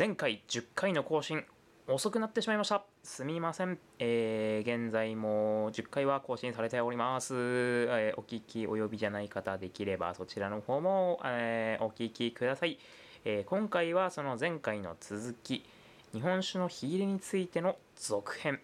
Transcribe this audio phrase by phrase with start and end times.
[0.00, 1.44] 前回10回の更新
[1.86, 2.86] 遅くなってしまいました。
[3.02, 12.78] すみません、えー現在も10回は更新されております、えーお聞きお呼びじゃない方できればそちらの方も、えーお聞きください、
[13.26, 15.66] えー今回はその前回の続き
[16.14, 18.58] 日本酒の火入れについての続編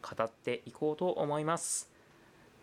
[0.00, 1.90] 語っていこうと思います。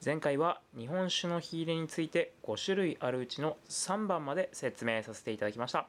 [0.03, 5.87] 前回は日本酒の火入れについて5種類あるうちの3番まで説明させていただきました。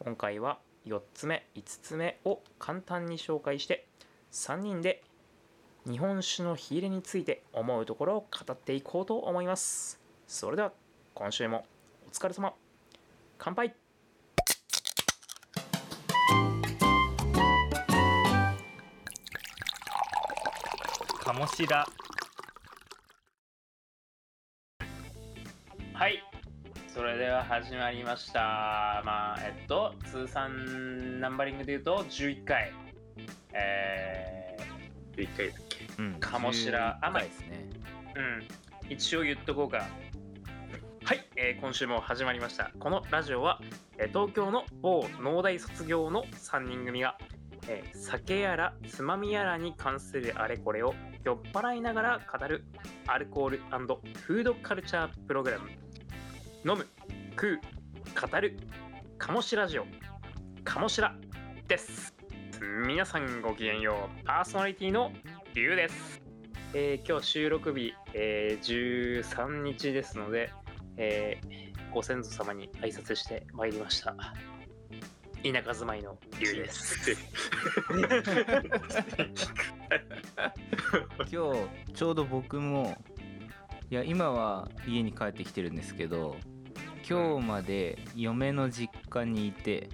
[0.00, 3.86] 今回は4つ目5つ目を簡単に紹介して
[4.32, 5.02] 3人で
[5.86, 10.00] 日本酒の火入れについて思うところを語っていこうと思います。
[10.28, 10.72] それでは
[11.14, 11.66] 今週も
[12.08, 12.54] お疲れ様。
[13.38, 13.74] 乾杯。
[21.24, 21.86] 鴨志田
[27.44, 29.02] 始まりました。
[29.04, 32.72] まあえっと通算ナンバリングで言うと11回。
[33.52, 34.56] え
[35.16, 36.02] 一回だっけ？
[36.02, 36.12] うん。
[37.20, 37.68] いですね。
[38.14, 38.44] ー、うん。
[38.88, 39.86] 一応言っとこうか。
[41.04, 42.70] はい、えー今週も始まりました。
[42.78, 43.60] このラジオは、
[43.98, 47.18] えー東京の某農大卒業の3人組が、
[47.68, 52.64] えー酒やらつまみやらに関するあれこれを酔っ払いながら語る
[53.06, 55.68] アルコールフードカルチャープログラム。
[56.64, 56.86] 飲む
[57.32, 57.60] 食う
[58.30, 58.56] 語る
[59.18, 59.86] 鴨志ラジオ。
[60.64, 61.14] 鴨志ラ
[61.66, 62.14] です。
[62.86, 64.24] 皆さんごきげんよう。
[64.24, 65.10] パーソナリティの
[65.54, 66.22] りゅうです、
[66.74, 70.50] えー今日収録日、えー13日ですので、
[70.96, 74.14] えーご先祖様に挨拶してまいりました。
[75.42, 77.10] 田舎住まいのりゅうです。
[81.18, 81.34] 今日
[81.94, 82.96] ちょうど僕も
[83.90, 86.36] いや今は家に帰ってきてるんですけど
[87.12, 89.90] 今日まで嫁の実家にいて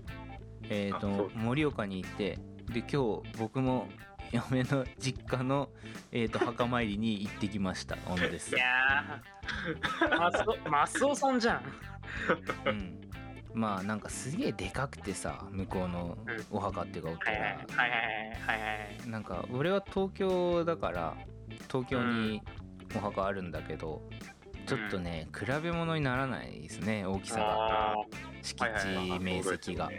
[0.70, 2.38] えっ、あそうと盛岡にいて
[2.70, 3.88] で今日僕も
[4.30, 5.70] 嫁の実家の、
[6.12, 7.97] えー、と墓参りに行ってきました。
[7.97, 8.54] 小野です。
[8.54, 10.19] い、やー。
[10.19, 11.62] マスオマスオさんじゃん。
[12.66, 13.00] うん、
[13.54, 16.19] まあなんかすげえでかくてさ向こうの
[16.50, 21.16] お墓っていうかお寺、はいはいはいはいはいはいなんか俺は東京だから
[21.69, 22.42] 東京に
[22.94, 24.03] お墓あるんだけど、
[24.68, 27.92] ちょっとね比べ物にならないですね大きさが。
[27.92, 27.94] あ
[28.42, 29.90] 敷はいはい地面積が、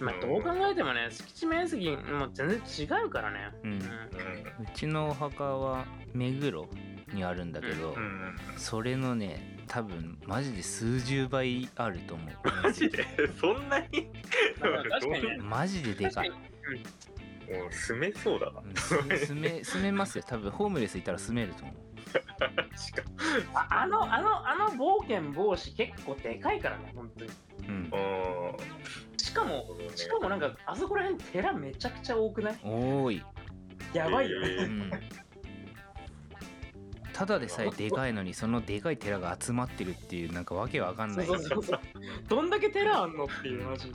[0.00, 3.50] まあどう考えてもね敷地面積も全然違うからね。
[3.62, 3.72] うん。
[3.72, 3.78] うん。
[3.78, 3.86] うんう
[4.74, 6.68] ちのお墓は目黒
[7.12, 12.28] にあるんだけど、うんそれのね多分マジで数十倍あると思う。
[12.62, 13.04] マジで？
[13.40, 14.08] そんなに？
[15.42, 16.40] マジででかい、確
[17.60, 18.60] もう住めそうだな。
[18.60, 20.24] うん住住め住めますよ。
[20.26, 21.76] 多分ホームレスいたら住めると思う
[23.54, 27.30] ああのあのあの冒険帽子結構でかいからね本当に。
[27.68, 27.82] うん。
[27.90, 28.56] も
[29.16, 32.58] しかもしかもなんかあそこら辺寺めちゃくちゃ多くない？
[32.62, 33.22] 多い。
[33.92, 34.40] やばいよ。
[34.40, 34.66] ね、えー。
[34.66, 34.90] うん。
[37.12, 41.26] ただでさえでかいのにそのでかい寺が集まってるっていうなんかわけわかんない。
[41.26, 41.80] そうそうそう
[42.28, 43.92] どんだけ寺あんのっていうマジ。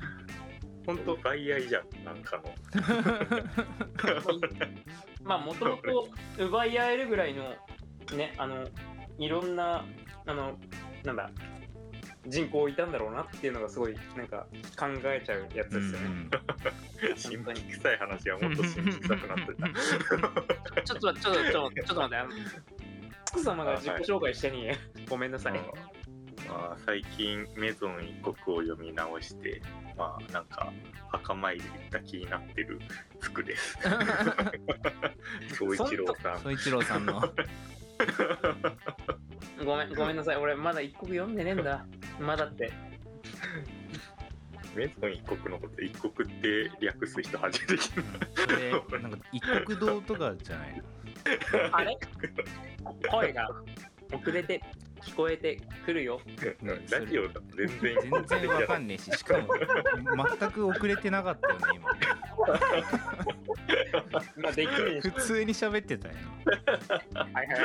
[0.85, 1.13] 本当。
[1.15, 2.43] 奪い合いじゃんなんかの。
[5.21, 7.43] まあもともと奪い合えるぐらいの
[8.15, 8.65] ねあの
[9.17, 9.85] いろんな
[10.25, 10.57] あの
[11.03, 11.29] なんだ
[12.27, 14.45] 人口いたんだろうなっていうのがすごいなんか
[14.77, 19.53] 考えちゃうやつですよね、神秘臭い話はもっと信じたくなって
[20.73, 20.83] た。
[20.83, 22.29] ちょっとちょっとちょっとちょっと待ってあの
[23.25, 24.69] つく様が自己紹介してに、
[25.09, 25.59] ごめんなさい、ま
[26.73, 29.61] あ、最近メゾン一国を読み直して
[29.97, 30.71] まあなんか
[31.09, 32.79] 墓参り行った気になってる
[33.19, 33.77] 服です。
[35.55, 36.39] 総一郎さん。
[36.39, 37.21] 総 一郎さんの
[39.65, 40.37] ごめんごめんなさい。
[40.37, 41.85] 俺まだ一国読んでねえんだ。
[42.19, 42.71] まだって。
[44.75, 45.81] メゾン一国のこと。
[45.81, 48.03] 一国って略す人初めて聞い
[48.35, 50.75] それなんか一国堂とかじゃない？
[50.77, 50.83] の
[51.77, 51.97] あれ？
[53.09, 53.49] 声が
[54.13, 54.61] 遅れて
[54.99, 56.19] 聞こえてくるよ。
[56.89, 57.95] たラジオだと全然
[58.27, 59.47] 全然わかんねえししかも
[60.39, 61.89] 全く遅れてなかったよね今。
[64.37, 66.15] まあできる普通に喋ってたよ。
[66.45, 67.59] ょはいはいはい。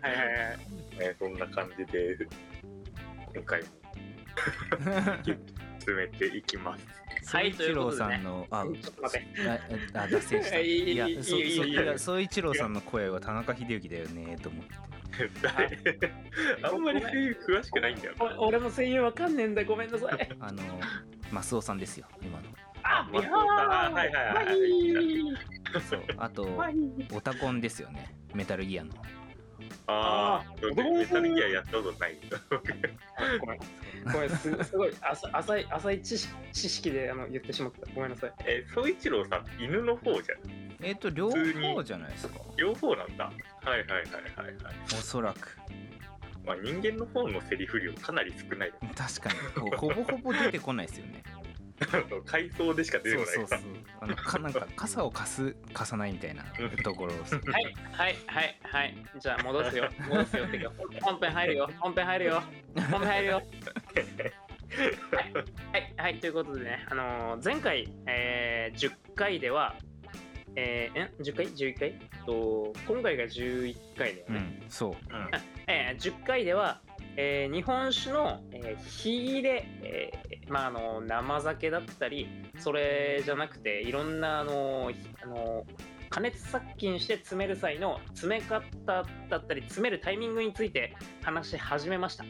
[0.00, 0.98] はいはいはい。
[0.98, 2.16] ね、そんな感じで
[3.34, 3.68] 今回も
[5.84, 6.86] 進めていきます。
[7.22, 9.50] 総一郎さんの、あちょっと待って。
[9.94, 10.58] ああ脱線した。
[10.60, 14.74] いいいいいやいいそそいいいいいや総一郎さんの声は田中秀幸だよねと思って。
[14.74, 14.97] 誰
[16.62, 18.14] あんまり声優詳しくないんだよ。
[18.38, 19.64] 俺も声優わかんねえんだ。
[19.64, 20.28] ごめんなさい。
[20.40, 20.62] あの
[21.30, 22.44] マスオさんですよ今の。
[22.82, 24.46] あマスオさんあはいはいはい。
[24.46, 25.36] はいい。
[25.88, 26.74] そうあとはい
[27.12, 28.14] オタコンですよね。
[28.34, 28.92] メタルギアの。
[29.86, 30.74] ああ、ー。
[30.98, 32.38] メタルギアやったことないんだ。
[33.40, 33.60] ごめん。
[34.12, 34.30] ごめん。
[34.30, 37.92] すすごい浅浅い浅い知識知識であの言ってしまった。
[37.94, 38.32] ごめんなさい。
[38.46, 40.67] え、総一郎さん、犬の方じゃん。
[40.80, 42.40] えっ、と両方じゃないですか。
[42.56, 43.24] 両方なんだ。
[43.24, 44.74] はいはいはいはいはい。
[44.92, 45.58] おそらく。
[46.46, 48.72] まあ、人間の方のセリフ量かなり少ない。
[48.96, 49.70] 確かに。
[49.70, 51.22] ほほぼほぼ出てこないですよね。
[52.26, 53.34] 回想でしか出てこない。
[53.34, 53.70] そうそうそう。
[54.00, 56.44] あのかなんか傘を貸す貸さないみたいな
[56.82, 57.18] ところは
[57.60, 58.96] いはいはいはい。
[59.20, 59.90] じゃあ戻すよ。
[60.08, 60.72] 戻すよってか
[61.02, 61.70] 本編入るよ。
[61.78, 62.42] 本編入るよ。
[62.90, 63.42] 本編入るよ。
[64.68, 65.32] はい、
[65.72, 69.74] はい、はい、ということでね、あのー前回、えー10回では、
[70.60, 71.94] えー、ん ?10 回 ?11 回？
[72.26, 74.38] と今回が11回だようね。
[74.40, 74.92] んそう
[75.68, 76.80] えー10回では、
[77.16, 82.28] えー日本酒の、えー火入れ、えーまあ、あの生酒だったり
[82.58, 85.64] それじゃなくていろんなあのひあの
[86.10, 88.62] 加熱殺菌して詰める際の詰め方
[89.28, 92.24] だったり詰めるタイミングについて話し始めました、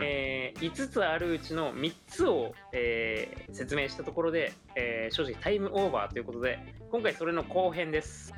[0.00, 6.58] えー5つあるうちの3つを、えー説明したところで、えー正直タイムオーバーということで
[6.90, 8.32] 今回それの後編です。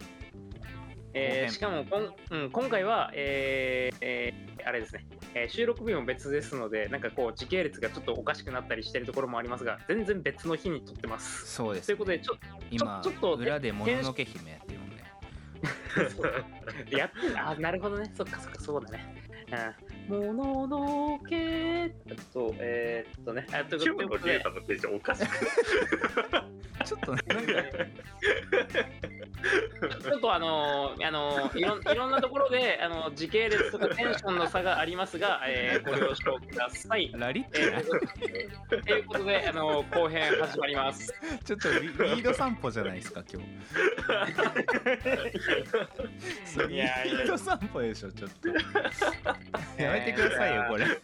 [1.13, 11.47] えーしかもこん、うん、今回は、えーえーあれですね、えー収録日も別ですので、なんかこう、時系列がちょっとおかしくなったりしてるところもありますが、全然別の日に撮ってます。
[11.47, 12.39] そうです、ということで、ちょっ
[12.71, 15.05] 今ちょちょっと裏でもののけ姫やってるもんね
[16.91, 19.15] と、 やってあ、なるほどね、そっかそっか、そうだね。
[19.53, 21.91] うん、もののけ。
[22.33, 25.39] と、えーっとね、あという今日のことでデータのページおかしく。
[26.85, 27.53] ちょっとねなんか。
[30.03, 37.11] ちょっとあのーあのーいろんいろんなところであの時系列とかテンションの差がありますが、えーご了承ください。
[37.15, 37.61] ラリって。
[37.63, 37.87] えー
[38.85, 41.13] ということで、あのー後編始まります。
[41.45, 43.49] ちょっとリリード散歩じゃないですか今日。
[46.69, 48.49] リード散歩でしょちょっと。
[49.83, 50.87] や めてくださいよこれ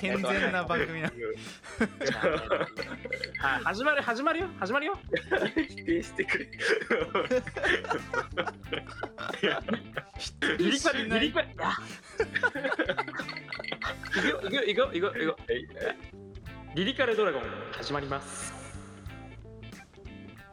[0.00, 1.12] 健全な番組な
[3.38, 4.98] はい、始まる始まるよ始まるよ。
[5.68, 6.48] 否定してくれ。
[10.58, 11.48] リリカルリリカル。
[11.58, 11.78] あ
[14.16, 15.36] いくよいくよいくよいくよいくよ。
[16.74, 17.42] リリカルドラゴン
[17.72, 18.61] 始まります。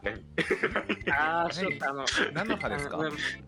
[0.03, 2.05] 何 ああ、ちょっとあの。
[2.33, 2.97] 何の派ですか？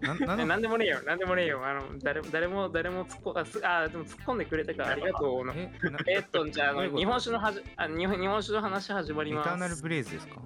[0.01, 1.65] 何のなんでもねえよ、なんでもねえよ。
[1.65, 5.53] あの誰誰も誰も突っ込あすあでも突っ込んでくれたからありがとうの。
[6.07, 9.47] えっとじゃあ日本酒のはじあ日本日本酒の話始まります。
[9.47, 10.41] エターナルブレイズですか？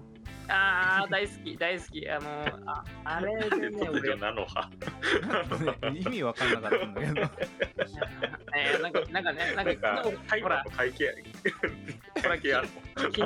[0.48, 4.70] ああ大好き大好きあのああれででね俺なのは。
[5.94, 7.22] 意味わかんなかったんだけど
[8.56, 11.16] えーなんかなんかねなんなんかか昨日タイマーと会計
[12.22, 13.22] ほら会計ある昨日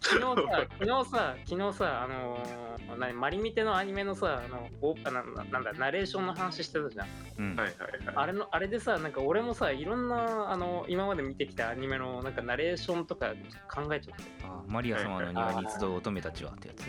[0.00, 7.06] 昨日さ昨日さ昨日さあのー何マリミテのアニメのさあのおあなななんだナレーションの話してたじゃん。
[7.38, 8.14] うんはいはいはい。
[8.14, 13.32] あれのあれでさなんか俺もさいろんなあの今まで見てきたアニメのなんかナレーションとか
[13.72, 14.24] 考えちゃって。
[14.44, 16.86] あマリア様の庭に集う乙女たちはってやつ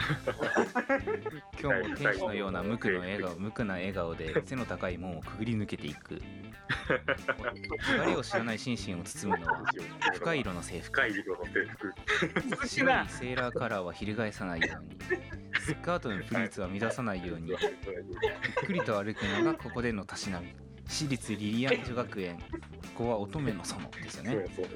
[1.60, 6.14] 今日も天使のような無垢の笑顔無垢な笑顔で背の高い門をくぐり抜けていく。
[6.14, 6.22] 流
[8.06, 9.62] れを知らない心身を包むのは
[10.14, 11.00] 深い色の制服。
[11.00, 12.68] 深い色の制服。
[12.68, 14.98] 白だいセーラーカラーは翻さないように。
[15.60, 17.50] スカートのプリーツは乱さないように。
[17.50, 17.58] ゆっ
[18.66, 20.54] くりと歩くのがここでのたしなみ
[20.90, 22.36] 私立リリアン女学園。
[22.96, 24.66] ここは乙女の園ですよね、 そう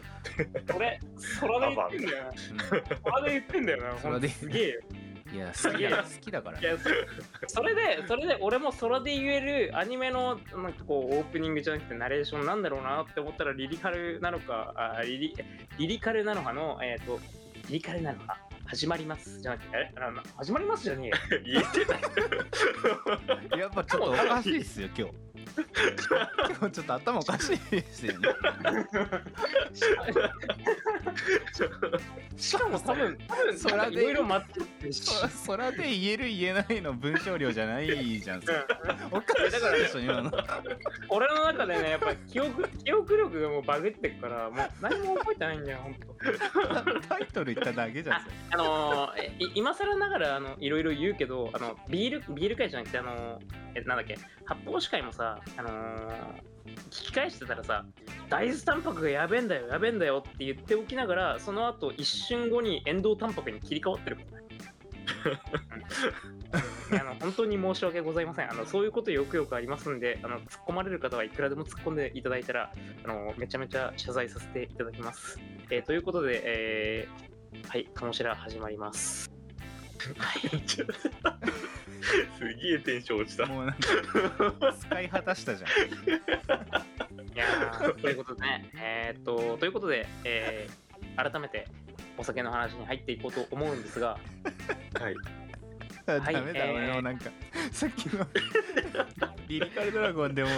[0.77, 1.01] 俺
[1.41, 3.11] 空で言ってんだよな。
[3.11, 3.95] 空で言ってんだよな。
[3.97, 4.29] 空で。
[4.29, 4.81] すげえよ。
[4.91, 6.61] うんいや好きだ好きだから。
[6.61, 15.35] いやそそれでそれで俺も空で言えるアニメのなんかこうオープニングじゃなくてナレーションなんだろうなって思ったらリリカルなのかあリリ
[15.79, 17.19] リリカルなのかのえっ、と
[17.69, 19.41] リリカルなのか始まります。
[19.41, 19.93] じゃなくてえ？
[19.97, 21.17] あの始まりますじゃねえよ。
[21.45, 21.99] 言えてな
[23.59, 23.61] い。
[23.61, 25.15] やっぱちょっとおかしいっすよ今日。
[25.55, 28.29] 今日ちょっと頭おかしいですよね。
[32.37, 37.87] しかも多分多分空でいろいろ間違ってるしそ空で言える言えないの文章量じゃない
[38.21, 38.43] じゃん。
[39.13, 40.33] おかしいだからでしょ今の
[41.09, 53.41] 俺の中でねやっぱ記憶記憶力がもうバグってるからもう何も覚えてないんだよ本当タイトル言っただけじゃんそれあのー今更ながらあのいろいろ言うけどあのビールビール会じゃなくてあの
[53.75, 56.55] えなんだっけ発泡酒会もさあのー
[56.91, 57.85] 聞き返してたらさ
[58.31, 64.45] 大豆タンパクがやべえんだよやべえんだよって言っておきながらその後一瞬後にエンドウタンパクに切り替わってるからね
[66.93, 68.51] あの本当に申し訳ございません。
[68.51, 72.73] あのそういうことよくよくありますんであの突っ込まれる方はいくらでも突っ込んでいただいたら
[73.05, 75.39] あのめちゃめちゃ謝罪させていただきます、
[75.71, 77.34] えーということで、えー
[77.69, 79.31] はい、鴨志ら始まります。
[80.17, 80.41] はい。
[80.69, 80.85] す
[82.63, 83.47] げえテンション落ちた。
[83.47, 83.81] もうなんか
[84.79, 85.71] 使い果たしたじゃん
[87.35, 90.85] いやーということでね、えーっと、ということで、えー
[91.17, 91.69] 改めて
[92.19, 94.19] お酒の話に入っていこうと思うんですが、
[95.01, 95.15] はい。
[96.07, 97.31] ダはいメだ、えー俺もなんか
[97.71, 98.27] さっきの
[99.49, 100.51] リリカルドラゴンでも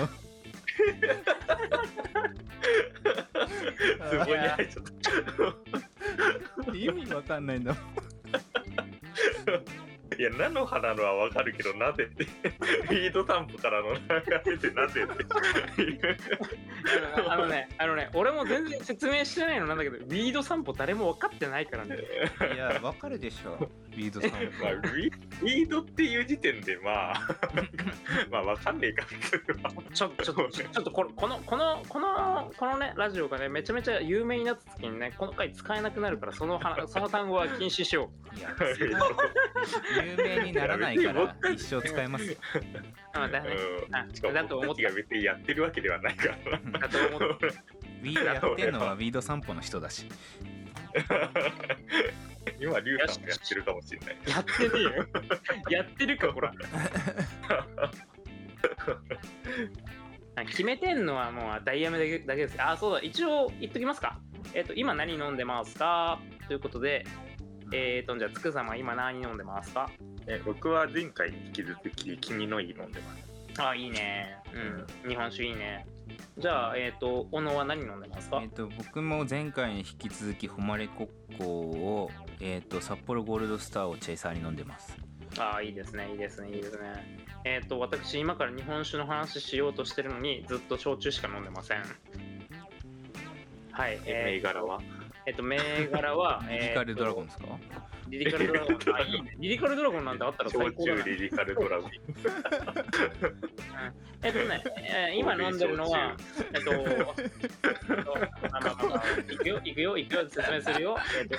[4.11, 4.85] すごい入っちゃっ
[6.67, 6.77] た。
[6.77, 7.85] 意味わかんないんだもん
[10.19, 12.25] いや、菜の花のはわかるけど、なぜって。
[12.29, 14.01] フィード散歩からの流
[14.47, 15.27] れでなぜって。
[17.29, 21.99] あのね、あのね、俺も全然説明してないのなんだけど、リード散歩誰も分かってないからね。
[22.55, 24.37] いやわかるでしょリードさんま
[24.69, 25.11] あ、リ
[25.43, 27.29] リードっていう時点で、まあ、
[28.31, 38.55] まあ、わかんねえか、それはちょ、ちょっと、ちょっとこの、この、この、この、このね、ラジオがね、めちゃめちゃ有名になった時にね、この回使えなくなるから、その話、 その単語は禁止しよいや
[40.05, 42.33] 有名にならないから一生使えますよ
[43.15, 43.19] う。
[43.19, 43.57] あ、だね。
[43.93, 46.79] あうん、しかもだと思った僕たちが別にやってるわけではないからな。
[46.79, 47.47] だと思って。
[48.03, 50.07] ウィードやってんのはウィード散歩の人だし
[52.61, 54.17] 今、リュウさんもやってるかもしれない。
[54.29, 55.07] やってねえよ。
[55.71, 56.53] やってるか、ほら。
[60.39, 62.57] あ決めてんのはもうダイヤメだけだけです。
[62.63, 64.21] あ、そうだ、一応言っときますか。
[64.55, 66.19] えっ、と、今何飲んでますか？
[66.47, 67.05] ということで、
[67.73, 69.91] えっ、と、じゃあ、つく様、今何飲んでますか？
[70.27, 73.17] え僕は前回に引き続き、君のいい飲んでま
[73.55, 73.63] す。
[73.63, 74.37] あ、いいね。
[74.53, 75.09] うん。
[75.11, 75.87] 日本酒いいね。
[76.39, 78.41] じゃあ、えっ、と、小野は何飲んでますか？
[78.43, 82.11] えっと僕も前回に引き続き誉れ国交を
[82.41, 84.97] えっと札幌ゴールドスターをチェイサーに飲んでます
[85.39, 87.27] あ、いいですね、いいですね、いいですね。
[87.45, 91.83] えっ、と、私、今から日本酒の話しようとしてるのに、ずっと焼酎しか飲んでません。
[93.73, 94.01] はい。
[94.07, 94.81] えー柄は？
[95.27, 95.59] えっと、銘
[95.91, 97.27] 柄は、リリカルドラゴンン。
[97.27, 97.47] ですか？
[98.09, 98.79] リリカルドラゴン。
[98.95, 99.37] あ、いいね。
[99.39, 101.11] リリカルドラゴンなんてあったら最焼高だな酎。
[101.11, 101.91] リリカルドラゴン。
[104.23, 106.17] えっとね、えー今飲んでるのは、
[106.55, 110.97] えっと、えっとあまあまあまあ、いくよ、いくよ、いくよ、説明するよ。
[111.19, 111.37] えっと、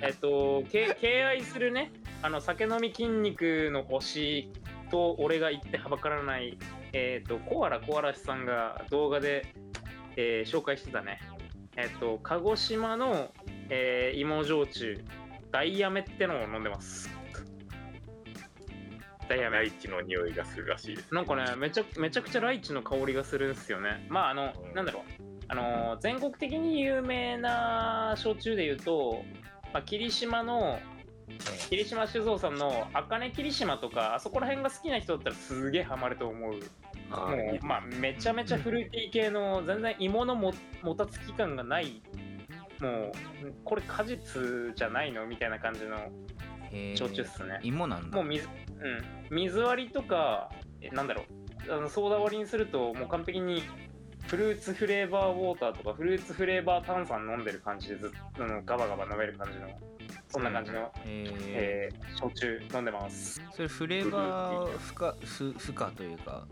[0.00, 1.92] えっと、け敬愛するね、
[2.22, 4.52] あの、酒飲み筋肉の推し
[4.90, 6.58] と俺が言ってはばからない、
[6.94, 9.46] えっと、コアラコアラシさんが動画で、
[10.16, 11.20] えー紹介してたね、
[11.76, 13.32] えっと、鹿児島の、
[13.68, 15.04] えー芋焼酎、
[15.50, 17.10] ダイヤメってのを飲んでます。
[19.28, 19.62] ダイヤメラ。
[19.62, 21.14] イチの匂いがするらしいです。
[21.14, 24.06] なんかね、めちゃめちゃくちゃライチの香りがするんですよね。
[24.08, 25.02] まあ、あの、うんなんだろう。
[25.48, 29.22] あのー全国的に有名な焼酎で言うと、
[29.72, 30.78] まあ、霧島の、
[31.70, 36.54] 霧島酒造さんの茜霧島とか、あそこら辺が好きな人だったらすげえハマると思う。
[37.10, 42.02] あもう、まあ、めちゃめちゃフルーティー系の、全然芋のももたつき感がない、
[42.80, 43.12] もう、
[43.64, 45.26] これ果実じゃないの？
[45.26, 45.96] みたいな感じの。
[46.96, 47.60] 焼酎っすね。
[47.62, 48.16] 芋なんだ。
[48.16, 51.22] もう水、うん、水割りとか、えなんだろ
[51.68, 53.62] う、あのソーダ割りにすると、もう完璧に
[54.26, 59.68] フルーツフレーバーウォーターとか、フルーツフレーバー炭酸飲んでる感じでずっとあのガバガバ飲める感じの、
[60.28, 63.40] そんな感じの、ええー焼酎飲んでます。
[63.40, 66.44] ー、それフレーバー負荷ふ負荷というか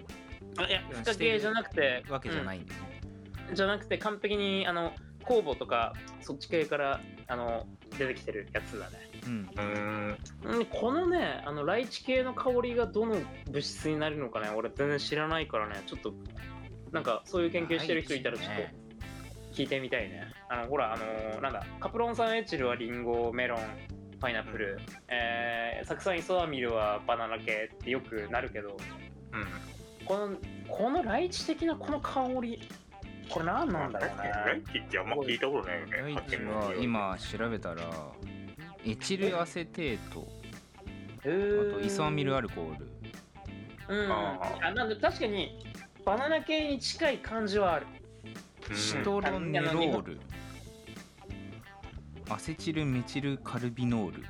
[0.58, 3.00] あいや、負荷系じゃなくて、わけじゃないんだよね、
[3.48, 3.54] うん。
[3.54, 4.92] じゃなくて、完璧にあの
[5.24, 7.66] 酵母とか、そっち系からあの
[7.98, 8.98] 出てきてるやつだね。
[9.26, 9.50] うん。
[9.50, 10.18] うーん。
[10.44, 13.16] うんこのね、あのライチ系の香りがどの
[13.50, 16.14] 物質になるのかね、俺全然知らないからね、ちょっと、
[16.92, 18.74] なんかそういう研究してる人いたらちょっとね。
[19.52, 20.32] 聞いてみたいね。
[20.48, 23.58] あの、ほら、あのーなんだ、カプロン酸エチルはリンゴ、メロン、
[24.18, 24.78] パイナップル、
[25.08, 28.76] えー、酢酸イソアミルはバナナ系ってよくなるけど、
[29.32, 29.46] うん。
[30.04, 30.36] この、
[30.68, 32.68] このライチ的なこの香り、
[33.28, 34.62] これ何なんだろうライね。
[34.72, 35.92] チってあんま聞いたことないよね。
[35.96, 37.82] ライチは今調べたら
[38.84, 40.28] エチルアセテート
[41.20, 42.88] あとイソアミルアルコール
[43.88, 44.12] うん。
[44.12, 45.58] あなんで確かに、
[46.04, 47.86] バナナ系に近い感じはある。
[47.86, 48.02] うん
[48.76, 50.20] シトロネロール
[52.30, 54.24] アセチルメチルカルビノール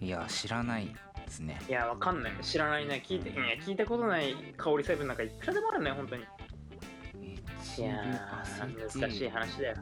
[0.00, 0.94] いや知らない
[1.34, 2.32] ですねいや、わかんない。
[2.42, 3.02] 知らないね。
[3.04, 6.22] 聞いて、いや、聞いたことない香り成分なんかいくらでもあるね、本当に。
[6.22, 6.26] エ
[7.80, 8.44] いや
[9.00, 9.76] 難しい話だよ。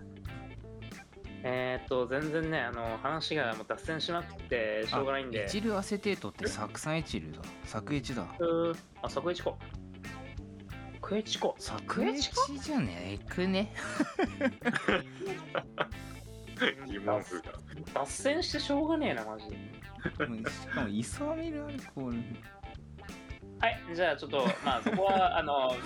[1.45, 5.49] えー、っと、全然ね、あの、話がもう脱線しまくって、しょうがないんであエ。
[5.49, 9.59] チルアセテートって酢酸エチルだ酢エチだうーあ、サクエチコ。
[11.01, 11.57] クエチコ。
[11.59, 12.31] 酢エチ
[12.61, 13.73] じゃねえくね
[16.87, 17.53] 疑問符が。
[17.95, 19.82] 脱線してしょうがねえな、マジで。
[20.03, 22.19] しかもイソアミルアルコール。
[23.61, 25.77] はい、じゃあちょっと、まあそこは、 あの、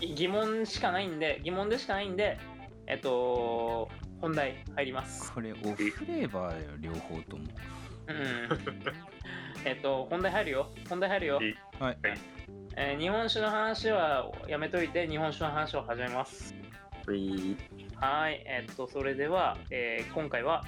[0.00, 2.38] 疑問しかないんで、疑問でしかないんで、
[2.86, 5.30] えっと、本題入ります。
[5.32, 7.44] これオフレーバーだよ両方とも。
[8.06, 8.48] うん。
[9.64, 10.70] えっと本題入るよ。
[10.88, 11.40] 本題入るよ。
[11.78, 11.98] はい。
[12.76, 16.54] えー日本酒の話はやめといて日本酒の話を始めます。
[17.12, 17.56] い。
[17.96, 18.42] はい。
[18.46, 20.64] えっとそれでは、えー今回は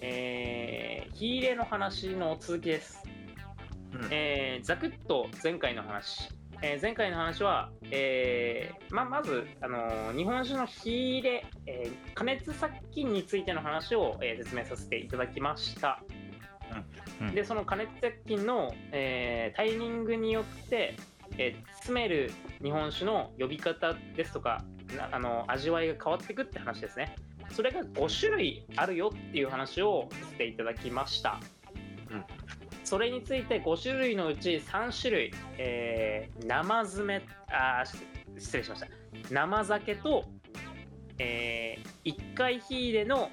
[0.00, 3.02] えー、火入れの話の続きです。
[3.92, 4.08] うん。
[4.10, 6.30] えーざくっと前回の話、
[6.62, 16.02] えー前回の話は、えーままず、あのー日本酒の火入れ、えー加熱殺菌についての話を、えー説明させていただきました、
[17.20, 17.34] うん。
[17.34, 20.96] でその加熱殺菌の、えータイミングによって、
[21.38, 24.64] えー詰める日本酒の呼び方ですとか
[24.96, 27.14] なあの味わいが変わっていくって話ですね
[27.52, 31.40] それが5種類あるよっていう話をさせていただきました。
[32.10, 32.24] うん。
[32.84, 37.84] それについて5種類のうち3種類、えー生詰めあ
[38.38, 38.86] 失礼しました。
[39.30, 40.24] 生酒と、
[41.18, 43.30] え1回火入れの、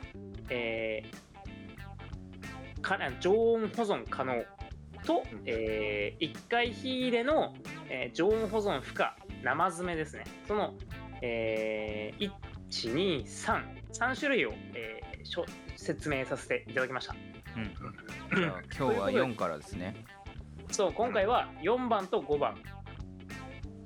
[0.50, 4.44] えーか常温保存可能
[5.06, 7.54] と、え1回火入れの、
[7.90, 10.24] えー常温保存不可生詰めですね。
[10.48, 10.74] その、
[11.22, 12.32] えー、
[12.74, 15.46] 1233種類を、えーしょ
[15.78, 17.16] 説明させていただきました。
[17.56, 17.74] うん。
[18.38, 19.96] じゃあ今日は4からですね。
[20.70, 22.58] そう今回は4番と5番、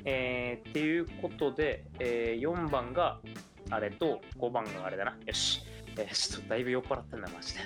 [0.05, 3.19] えーっていうことで、えー4番が
[3.69, 5.15] あれと5番があれだな。
[5.25, 5.61] よし、
[5.97, 7.59] えーちょっとだいぶ酔っ払ってんだマジで。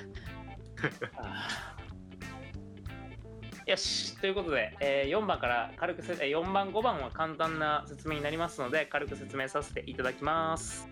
[3.71, 4.19] よし。
[4.19, 10.89] ということで、え4番から軽くせえー4番5番は簡単な説明になりますので軽く説明させていただきます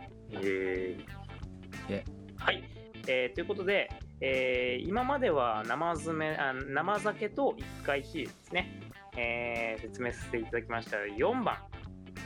[1.90, 2.06] え。
[2.38, 2.64] はい、
[3.08, 3.90] えーということで、
[4.22, 8.80] えー今までは生詰めあ生酒と1回火ですね、
[9.18, 10.98] えー説明させていただきました。
[10.98, 11.58] 4番、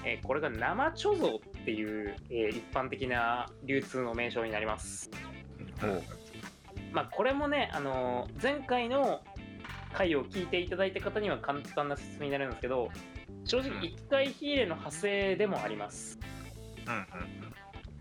[0.05, 5.09] えーこれが生貯蔵っていう、えー一般的な流通の名称になります。
[6.91, 9.21] まあ、これもね、あのー前回の
[9.93, 12.89] 回を聞いていただいた方には簡単な説明になるんですけど
[13.45, 16.19] 正直1回火入れの派生でもあります。
[16.87, 17.42] うんうん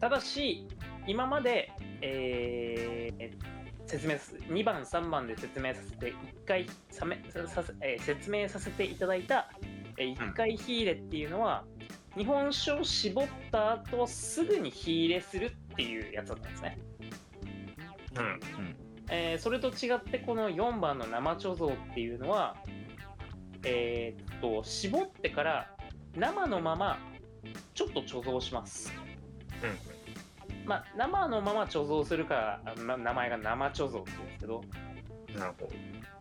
[0.02, 0.66] ただし
[1.06, 1.70] 今まで、
[2.02, 3.52] えー
[3.84, 6.14] 説明す2番3番で説明させて1
[6.46, 9.48] 回さめささせえー説明させていただいた、
[9.96, 11.64] えー1回火入れっていうのは、
[12.16, 16.78] 日本酒を絞った後すぐに火入れするっていうやつだったんですね、
[18.16, 18.24] うん。
[18.24, 18.40] うん。
[19.10, 22.56] えーそれと違ってこの4番の生貯蔵っていうのは
[23.64, 25.70] えーっと絞ってから
[26.16, 26.98] 生のまま
[27.74, 28.92] ちょっと貯蔵します
[30.64, 34.92] まあ、生のまま貯蔵するから名前が生貯蔵って言うんですけど、うん
[35.38, 35.72] なるほど。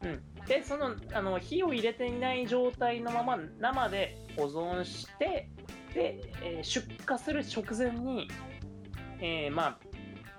[0.03, 5.49] うん、でそのあの火を入れていない状態のまま生で保存して
[5.93, 8.29] で、えー出荷する直前に、
[9.19, 9.79] えーまあ、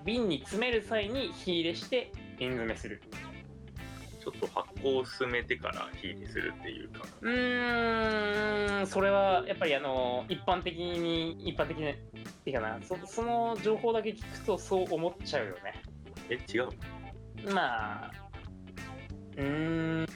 [0.04, 3.02] 瓶に詰める際に火入れして瓶詰めする
[4.22, 11.94] ちょっと発酵を進めてから火入れするっていうかうーんそれはやっぱりあの一般的に一般的なっ
[12.44, 12.78] ていうかな。
[12.82, 15.82] そその情報だけ聞くとそう思っちゃうよね。
[16.28, 16.68] え違う？
[17.52, 18.10] まあ、
[19.36, 20.06] うーん、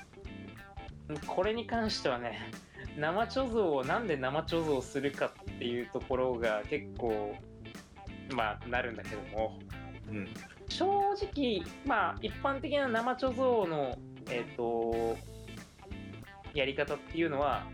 [1.27, 2.53] これに関してはね、
[2.97, 7.35] 生貯蔵をなんで生貯蔵するかっていうところが結構、
[8.35, 9.59] まあ、なるんだけども、
[10.09, 10.29] うん
[10.68, 13.96] 正直、まあ、一般的な生貯蔵の、
[14.31, 15.16] えっ、と、
[16.55, 17.66] やり方っていうのは、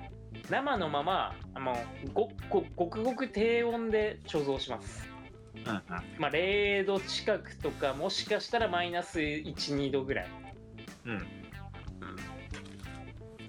[0.50, 1.76] 生のまま、あの
[2.12, 5.09] ごごごくごく低温で貯蔵します。
[5.55, 5.64] うん
[6.18, 10.31] まあ、0度近くとか、もしかしたらマイナス1、2度ぐらい。
[11.07, 11.22] うんうん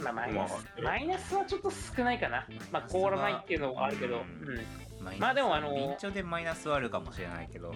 [0.04, 2.46] まあ、マイナス、まあマイナスはちょっと少ないかな。
[2.72, 7.74] まあ、凍らないっていうのはあるけど、ううんまあでもあの臨調でマイナスはあるかもしれないけど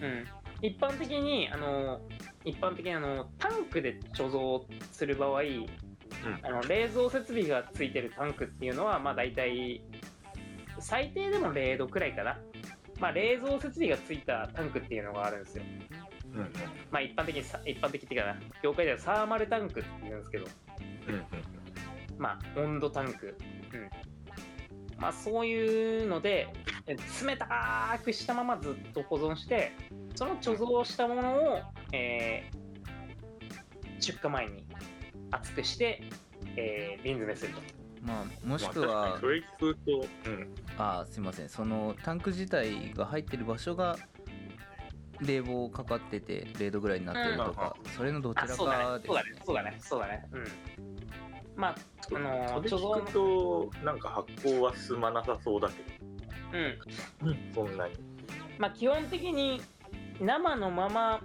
[0.00, 0.26] うん。
[0.62, 2.00] 一般的に、あの、
[2.44, 5.40] 一般的にあの、タンクで貯蔵する場合、
[6.42, 9.82] あの冷蔵設備がついてるタンクっていうのは、まあ大体、
[10.78, 12.38] 最低でも0度くらいかな。
[13.00, 15.64] まあ、冷蔵設備がついたタンクっていうのがあるんですよ。
[16.34, 16.52] うんうん
[16.90, 20.46] まあ、一般的にさ、一般的っていうかな、業界ではサーマルタンクって言うんですけど、
[21.08, 21.24] うんうん
[22.18, 23.36] まあ、温度タンク。
[23.72, 23.90] うん。
[24.98, 26.48] まあ、そういうので、
[26.79, 29.72] え冷たくしたままずっと保存して、
[30.14, 31.60] その貯蔵したものを、
[31.92, 32.60] えー
[34.02, 34.64] 出荷前に
[35.30, 36.02] 熱くして、
[36.56, 37.60] えー瓶詰めすると。
[38.02, 43.94] まあもしくまあそれ聞くとうんあすいませんそのタンク自体が入ってる場所が
[45.20, 48.98] 冷房かかってて0度ぐらいになってるとか、それのどちあ、らかそうだね。
[48.98, 49.38] ですそうだね。
[49.44, 49.78] そうだね。
[49.80, 50.26] そうだね。
[50.32, 50.44] うん。
[51.56, 51.76] まあ、
[52.16, 55.74] あのー、それ聞くとなんか発酵は進まなさそうだけ
[56.52, 56.78] うん。
[57.54, 57.94] どそんなに
[58.58, 59.60] まあ、基本的に
[60.20, 61.20] 生のまま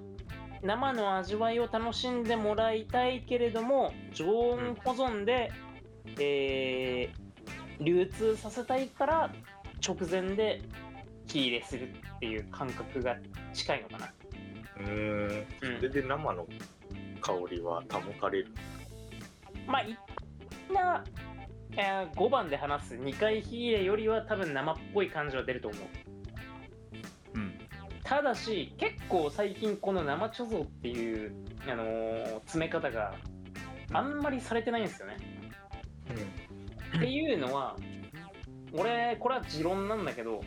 [0.61, 5.51] 生の味わいを楽しんでもらいたいけれども常温保存で、
[6.19, 7.25] えー
[7.83, 9.29] 流通させたいから
[9.85, 10.61] 直前で
[11.27, 13.17] 火入れするっていう感覚が
[13.53, 14.13] 近いのかな。
[14.77, 16.47] うーんうんそれで生の
[17.19, 18.47] 香りは保たれる？
[19.67, 19.97] まあい
[20.73, 21.03] な、
[21.77, 25.81] えー5番で話す2回火入れよりは多分生っぽい感じは出ると思う。
[27.35, 27.53] うん
[28.03, 31.33] ただし結構最近この生貯蔵っていう、
[31.67, 33.15] あのー詰め方が
[33.91, 35.17] あんまりされてないんですよね。
[36.97, 37.75] っていうのは
[38.73, 40.41] 俺これは持論なんだけど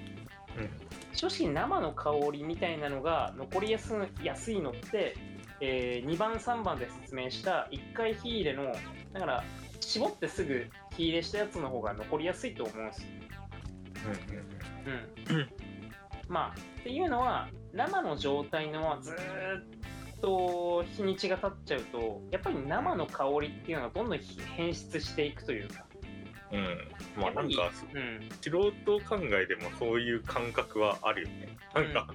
[1.12, 5.17] 正直生の香りみたいなのが残りやす安いのって、
[5.61, 8.73] え2番3番で説明した1回火入れの
[9.12, 9.45] だから
[9.88, 10.66] 絞ってすぐ
[10.98, 13.09] 火入れしたやつの方が残りやすいと思うんですよ。
[15.31, 15.37] うん。
[15.37, 15.48] うん、
[16.29, 19.18] まあっていうのは生の状態のままずーっ
[20.20, 24.18] と日にちが経っちゃうとやっぱり生の香りっていうのがどんどん
[24.57, 25.87] 変質していくというか、
[26.52, 26.58] うん。
[26.58, 26.78] うん
[27.16, 31.48] まあなんかうん、素人考えでもそういう感覚はあるよね。
[31.74, 32.06] なんか、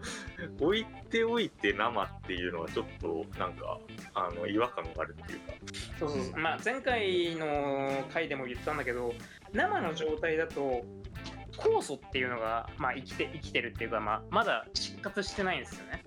[0.60, 3.80] 置いておいて生っていうのはちょっとなんか
[4.14, 5.54] あの違和感があるっていうか。
[6.00, 6.10] そう。
[6.10, 9.14] そうそうまあ前回の回でも言ったんだけど
[9.52, 10.86] 生の状態だと
[11.58, 16.04] 酵素っていうのが、まあ、生きて生きてるっていうか、まあ、まだ失活してないんですよね。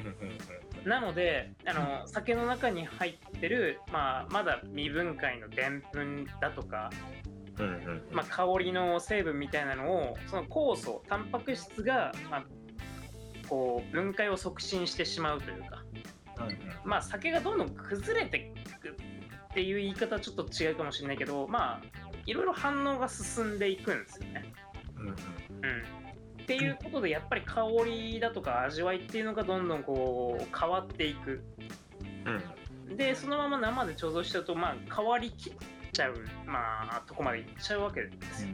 [0.00, 0.88] うんうん。
[0.88, 6.90] なのであの酒の中に入ってる、まあ、まだ未分解のでんぷんだとか、
[7.60, 8.14] うんうんうん。
[8.14, 12.44] まあ、香りの成分みたいなのをその酵素タンパク質が、まあ、
[13.48, 15.82] こう分解を促進してしまうというか、
[16.84, 21.80] まあ、酒がどんどん崩れていくっていう言い方はちょっと違うかもしれないけどまあ
[22.26, 24.52] いろいろ反応が進んでいくんですよね。
[24.96, 25.10] うんうん。
[25.10, 25.14] うん、
[26.42, 31.42] っていうことでやっぱり香りだとか味わいっていうのがどんどんこう変わっていく。
[32.88, 32.96] うん。
[32.96, 35.52] でそのまま生で貯蔵しちゃうとまあ変わりきっ
[35.92, 36.14] ちゃう
[36.46, 38.48] まあとこまでいっちゃうわけですよ。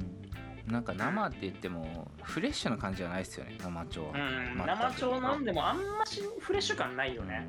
[0.66, 0.72] うん。
[0.72, 7.48] なんか生って言ってもフレッシュな感じじゃないですよね生茶は、うん、生調なんでもあんましフレッシュ感ないよね。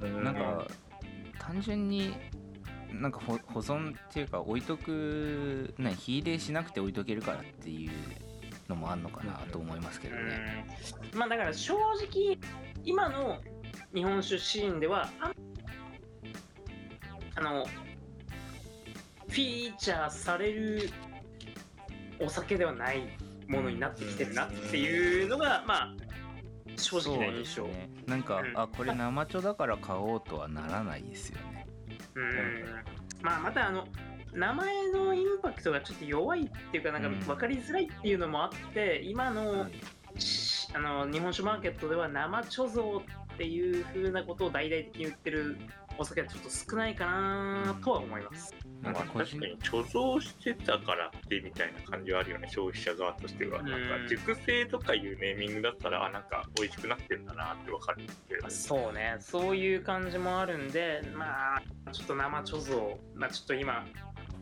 [0.00, 0.24] うん。
[0.24, 0.66] なんか
[1.38, 2.14] 単純に
[2.92, 7.90] なんか保保存っていうか置いとく何火入れしなくて置いとけるからっていう
[8.68, 10.66] のもあんのかなと思いますけどね。
[11.12, 11.18] うん。
[11.18, 12.38] まあだから正直
[12.84, 13.40] 今の
[13.94, 15.08] 日本酒シーンでは
[17.36, 20.90] あのフィーチャーされる
[22.20, 23.16] お酒ではない
[23.48, 25.94] ものになってきてるなっていうのがまあ
[26.76, 27.64] 正直な印象。
[27.64, 27.88] ね。
[28.06, 31.66] なんか、うんあこれ生茶だから買おうとはならないですよね。
[32.14, 32.64] うん
[33.22, 33.86] まあまたあの
[34.32, 39.68] 名前のインパクトがちょっと弱いっていうかなんかうん分かりづらいっていうのもあって今の,、
[40.18, 45.56] しあの日本酒マーケットでは生貯蔵っていう風なことを大々的に言ってる
[45.98, 48.54] お酒はちょっと少ないかなとは思います。
[48.92, 53.70] まあ確かに貯蔵してたからってみたいな感じはあるよね消費者側としては、うん。
[53.70, 59.16] なんか熟成とかいうネーミングだったらあなんか美味しくなってんだなってわかるけどそうね。
[59.20, 63.86] そういう感じもあるんでまあちょっと生貯蔵まあちょっと今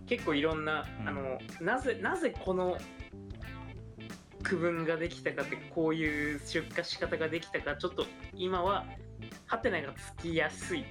[0.07, 1.09] 結構いろんな、うん。
[1.09, 2.79] あのなぜなぜこの
[4.43, 8.85] 区分ができたかってこういう出荷仕方ができたかちょっと今は
[9.47, 10.85] ハテナがつきやすい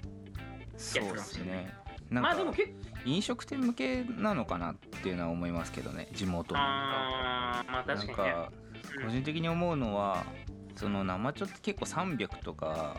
[0.78, 1.74] そうですね。
[1.78, 1.81] な
[2.20, 6.60] んかまあでも結構飲食店向けなのかなっていうのは思いますけどね地元の。
[6.62, 8.52] あーまあ確かにねなんか
[8.98, 10.26] うん個人的に思うのは
[10.76, 12.98] その生茶って結構300とか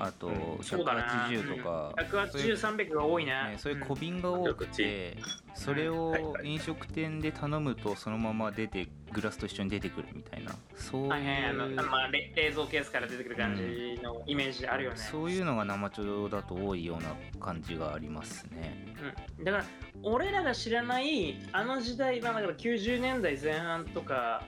[0.00, 0.64] あとうん。
[0.64, 1.28] そうだな。
[1.28, 1.94] 180とか、
[2.30, 3.32] そういう180300が多いね。
[3.32, 5.16] ね、そういう小瓶が多くて、
[5.54, 10.52] それを飲食店で頼むとそのまま出てグラスと一緒に出てくるみたいな。
[10.76, 11.74] そうはいはいあのい。
[11.74, 18.94] うあのまあ冷冷蔵ケースから出てくる感じのイメージあるよね、そういうのが生茶だと多いような感じがありますね。
[19.38, 19.64] うん、だから
[20.02, 24.44] 俺らが知らないあの時代、まあ、だから90年代前半とか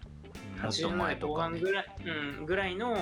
[0.62, 1.58] もっと80年代後前とかね。
[1.58, 1.86] 半ぐらい,、
[2.38, 2.96] うん、ぐらいの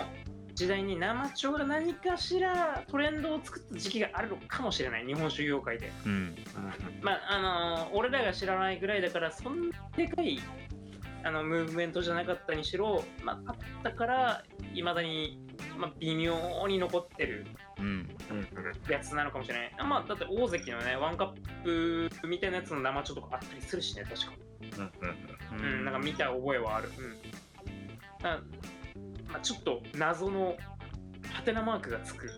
[0.61, 6.37] 時代に生茶が何かしらトレンドを作った時期があるのかもしれない日本酒業界で、うん、
[7.01, 10.39] まああのー俺らが知らないぐらいだからそんなでかい
[11.25, 14.45] あのムーブメントじゃなかったにしろ、まあ、あったから
[14.75, 15.41] いまだに、
[15.79, 16.37] まあ、微妙
[16.69, 17.47] に残ってる
[17.79, 18.41] うん、うんう
[18.91, 19.73] んやつなのかもしれない。
[19.87, 21.29] まあ、だって大関のね、ワンカッ
[21.65, 24.33] プみたいなやつの生茶とかあったりするしね、確か。
[24.77, 26.91] うんうんうん、なんか見た覚えはある。
[26.99, 28.80] うん。
[29.31, 30.57] だまあ、ちょっと謎の
[31.33, 32.31] ハテナマークがつく、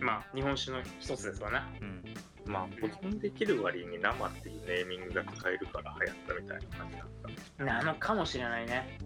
[0.00, 1.68] まあ、日本酒の一つですわな。
[1.80, 2.02] うん。
[2.46, 8.98] まあ保存できる割に生っていうネーミングが使えるから流行ったみたいな感じだねなのかもしれないね。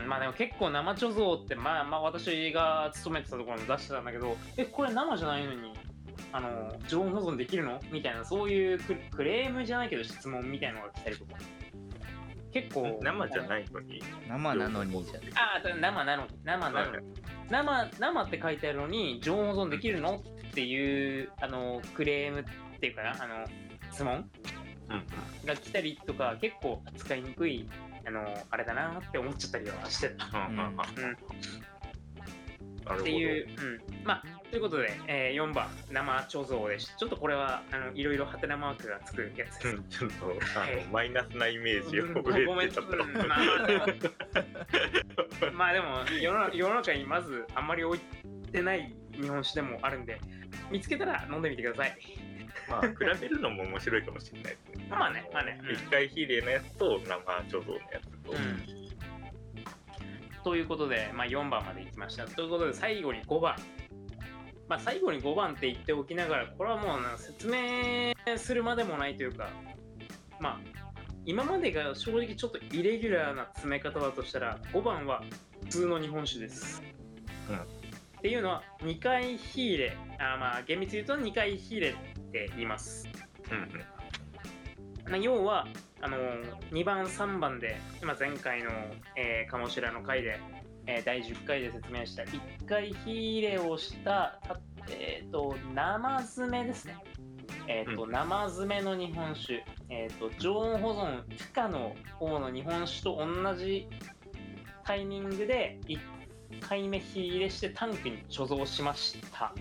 [0.00, 5.74] うん、まあでも結構生貯蔵ってまあまあ私が勤めてたところも出してたんだけどえこれ生じゃないのに
[6.32, 7.78] あの常温保存できるの？
[7.92, 11.32] みたいなそういうククレームじゃないけど質問みたいなのが来たりとか
[12.52, 14.02] 結構生じゃないのに？
[14.28, 16.28] 生なのにじゃねああ生なのに。
[16.44, 17.06] 生なのに。
[17.50, 20.16] 生生って書いてあるのに常温保存できるの？
[20.16, 22.44] っていうあのクレームっ
[22.80, 23.10] ていうかな？
[23.22, 23.46] あの
[23.92, 24.28] 質問？
[24.90, 25.06] うん
[25.46, 27.68] が来たりとか結構扱いにくい
[28.06, 30.26] あのあれだなって思っちゃったりはしてた。
[30.48, 30.76] うんうん
[32.88, 40.76] っていう、うん、まあということで、えー4番生貯蔵でしたちょっとこれはあのいろいろハテナマークがつくやつです、うんちょっとあはい。
[40.76, 42.82] のマイナスなイメージをうん植えてた。
[42.82, 43.90] からうんまあまあで
[45.50, 45.86] もまあでも
[46.20, 48.00] 世の世の中にまずあんまり置い
[48.50, 50.18] てない日本酒でもあるんで
[50.70, 51.96] 見つけたら飲んでみてください。
[52.70, 54.86] まあ比べるのも面白いかもしれないですね。
[54.90, 55.60] まあねまあね。
[55.62, 55.74] うん。
[55.74, 58.88] 一回火入れのやつと生貯蔵のやつと、うん。
[60.44, 62.24] ということで、まあ、4番までいきました。
[62.26, 63.56] ということで、最後に5番。
[64.68, 69.48] まあ、最後に5番って言っておきながら、これはもうな説明するまでもないというか、
[70.40, 70.60] まあ、
[71.24, 75.22] 今までが正直ちょっとイレギュラーな詰め方だとしたら、5番は
[75.64, 76.82] 普通の日本酒です。
[77.50, 77.78] うん
[78.18, 81.94] っていうのは、2回火入れ、あまあ、厳密に言うと2回火入れっ
[82.32, 83.08] て言います。
[83.50, 85.66] うん要は
[86.02, 86.18] あの
[86.70, 88.70] 2番3番で今前回の、
[89.16, 90.38] えー、鴨志田の回で、
[90.88, 92.22] えー第10回で説明した。
[92.22, 94.58] 1回火入れをしたた
[94.90, 96.96] えー、と生詰めですね、
[97.66, 103.86] えーとう生詰めの日本酒、えー、と常温保存不可の方の日本酒と同じ
[104.86, 105.98] タイミングで1
[106.60, 109.52] 回目火入れしてタンクに貯蔵しました。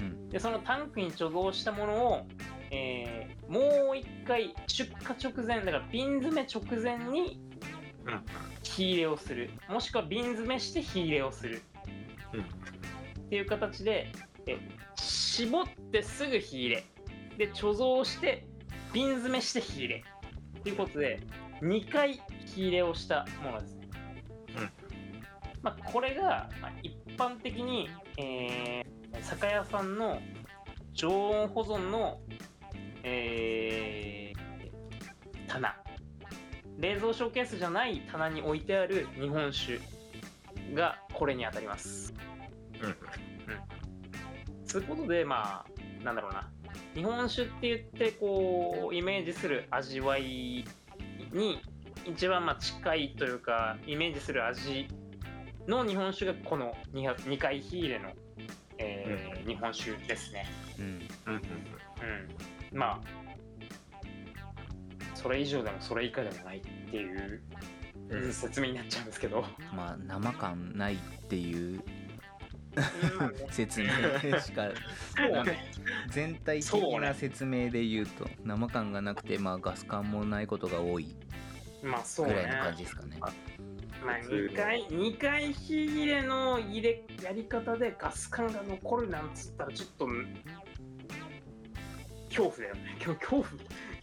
[0.00, 0.28] うん。
[0.28, 2.26] でそのタンクに貯蔵したものを、
[2.70, 7.53] えーもう一回出荷直前だから瓶詰め直前にうん
[8.62, 9.50] 火入れをする。
[9.68, 11.62] もしくは瓶詰めして火入れをする。
[12.32, 12.40] うん。
[12.40, 12.44] っ
[13.28, 14.12] ていう形で
[14.46, 14.58] え
[14.96, 16.84] 絞ってすぐ火入れ。
[17.38, 18.46] で貯蔵して
[18.92, 20.04] 瓶詰めして火入れ。
[20.62, 21.20] ということで
[21.60, 23.74] 2回火入れをしたものです。
[23.76, 23.88] ね、
[24.56, 24.70] うん。
[25.62, 27.88] まあ、これが、まあ、一般的に、
[28.18, 30.20] えー酒屋さんの
[30.92, 32.20] 常温保存の、
[33.04, 34.44] えー
[35.48, 35.83] 棚
[36.78, 39.80] 冷蔵ショーケースじゃない棚に置いてある日本酒
[40.74, 42.14] がこれに当たります。
[42.82, 42.96] うん。
[44.66, 46.16] そういうことでまあなん。
[46.16, 46.48] だろうな
[46.94, 50.64] 日本酒って言ってこうイメージする味わい
[51.32, 51.60] に
[52.06, 54.88] 一番まあ近いというかイメージする味
[55.66, 58.10] の日本酒がこの 2, 2回火入れの、
[58.78, 60.46] えー日本酒ですね。
[60.78, 60.84] うん。
[61.26, 61.34] うん。
[61.34, 61.38] う
[62.74, 63.23] ん、まあ
[65.24, 67.40] それ以上でもそれ以下でもないっていう
[68.10, 68.30] うん。
[68.30, 69.42] 説明になっちゃうんですけど、
[69.74, 71.82] まあ生感ないっていう
[72.76, 73.50] うん。
[73.50, 73.88] 説明
[74.38, 74.68] しか
[76.10, 81.16] 全体的な説明で言うと生感がなくてまあガス感もないことが多い
[81.82, 82.34] まあそうね。
[82.34, 83.16] ぐらいの感じですかね。
[83.18, 83.28] ま
[84.12, 90.06] あ、普通の2回2回火入れの入れやり方でガス管が残るなんつったらちょっと
[92.28, 92.96] 恐怖だよね。
[92.98, 93.46] 恐恐怖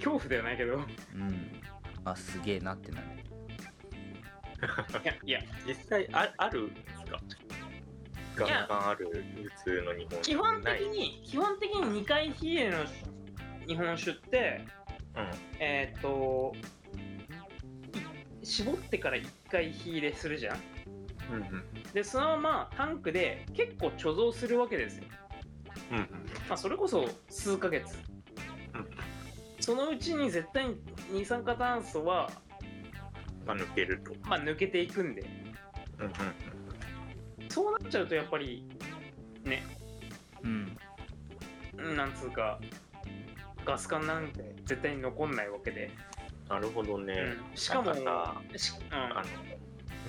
[0.04, 0.76] 恐怖ではないけど。
[0.76, 0.80] う
[1.18, 1.62] ん。
[2.04, 3.08] あすげえなってなる。
[5.04, 7.20] いやいや実際ああるんですか？
[8.36, 9.26] ガンガンある
[9.66, 10.22] 普通の日本酒。
[10.22, 12.78] 基本的に基本的に2回火入れの
[13.68, 14.66] 日本酒って
[15.16, 15.30] うん。
[15.60, 16.54] えーっと
[18.42, 20.58] い絞ってから1回火入れするじゃん？
[21.32, 21.84] うんうん。
[21.94, 25.04] でそのままタンクで結構貯蔵するわけですよ。
[25.92, 26.06] うんうん。
[26.48, 28.11] まあ、それこそ数ヶ月、うん
[29.72, 30.76] そのうちに絶対に
[31.14, 32.30] 二酸化炭素は、
[33.46, 34.12] まあ抜けると。
[34.28, 35.22] まあ、抜けていくんで。
[35.98, 36.12] うんうん
[37.50, 38.68] そうなっちゃうとやっぱり
[39.46, 39.64] ね。
[40.44, 40.78] うん。
[41.78, 42.60] うんなんつうか
[43.64, 45.90] ガス管なんて絶対に残んないわけで、
[46.50, 47.14] なるほどね、
[47.52, 47.58] うん。
[47.58, 48.98] しかもなんかしうん。
[48.98, 49.24] あの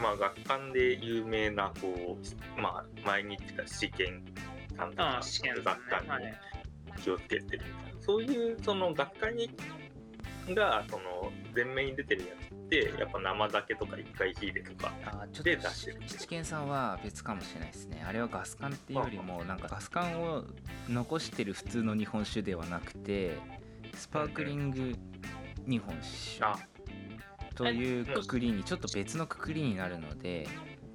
[0.03, 4.25] まあ学館で有名なこうまあ前に言ってた試験
[4.77, 5.65] さんとかああ試験さんね。
[5.65, 6.41] 学館にはい。
[7.01, 9.51] 気をつけてるみたいな、そういうその学科に
[10.55, 18.05] がその前面に出てるやつってやっぱ生酒とか一回火入れとかあちょっでと出してる七軒さんは別かもしれないですね。
[18.07, 20.45] あれはガス管っていうよりもなんかガス管を
[20.89, 23.39] 残してる普通の日本酒ではなくて
[23.95, 24.95] スパークリング
[25.69, 26.59] 日本酒あ
[27.55, 30.49] というくくりにちょっと別のくくりになるので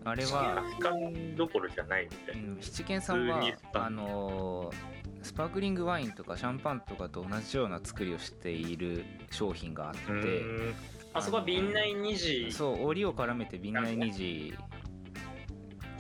[0.04, 3.42] あれは学館どころじゃないみたいな、うん七軒さんは
[3.74, 4.97] あのー
[5.28, 10.44] スパークリングワインとかシャンパンとかと同じような作りをしている商品があって
[11.14, 12.50] あそこは瓶内二次。
[12.52, 14.54] そう檻を絡めて瓶内二次、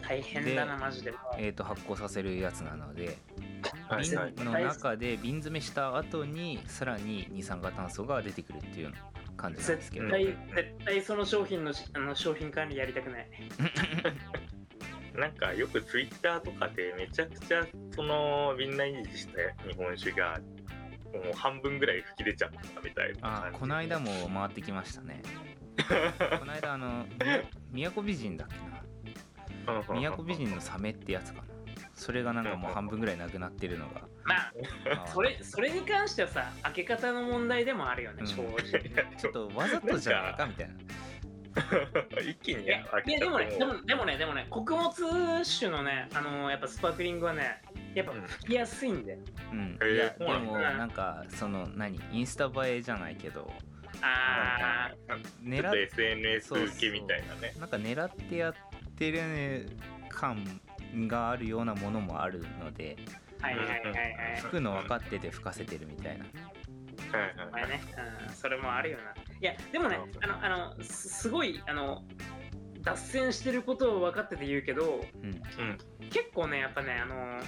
[0.01, 1.13] 大変だなマジで。
[1.37, 3.17] えー、と発酵させるやつなので
[4.01, 8.93] 瓶の中で瓶詰めした後にさらに二酸化炭素が出てくるっていう
[9.35, 10.05] 感じなんですけど。
[10.07, 13.27] 絶対絶対その商品のしあの商品管理やりたくない
[15.17, 20.39] なんかよくツイッターとかでめちゃくちゃそのみんな維持した日本酒が
[21.11, 23.57] もう半分ぐらい吹き出ちゃったみたいな感じ。
[23.57, 25.23] あこの間も回ってきましたね。
[26.39, 27.05] この間あの
[27.71, 28.55] み宮古美人だっけ
[29.67, 29.83] な。
[29.95, 31.47] 宮古美人のサメってやつかな。
[31.95, 34.01] それがなんかもう半分ぐらいなくなってるのが。
[34.23, 34.53] まあ
[35.07, 38.27] それそれに関してはさ開け方の問題でもあるよねうん。
[38.27, 38.61] 正直、
[39.17, 40.75] ちょっとわざとじゃないかみたいな
[42.21, 47.61] 一気にいやいやでもねでもでもねでもね穀物酒のねあのやっぱスパークリングはね
[47.93, 49.19] やっぱ吹きやすいんだよ、
[49.51, 51.99] うん、いやでそうなんだもなんかその何？
[52.11, 53.51] インスタ映えじゃないけど。
[54.01, 57.53] あちょっと狙っ SNS 受けみたいなね。
[57.59, 58.53] なんか狙ってやっ
[58.95, 59.69] てる
[60.09, 60.61] 感
[61.07, 62.95] があるようなものもあるので
[63.41, 64.41] あはいはいはいはい。
[64.41, 66.25] 吹くの分かってて吹かせてるみたいな。
[66.25, 67.81] はいはいこれね、
[68.27, 72.03] うん、それもあるよないやでもねあのあのすすごいあの
[72.81, 75.77] 脱線してることを分かってて言うけどうん。
[76.09, 77.39] 結構ねやっぱねあの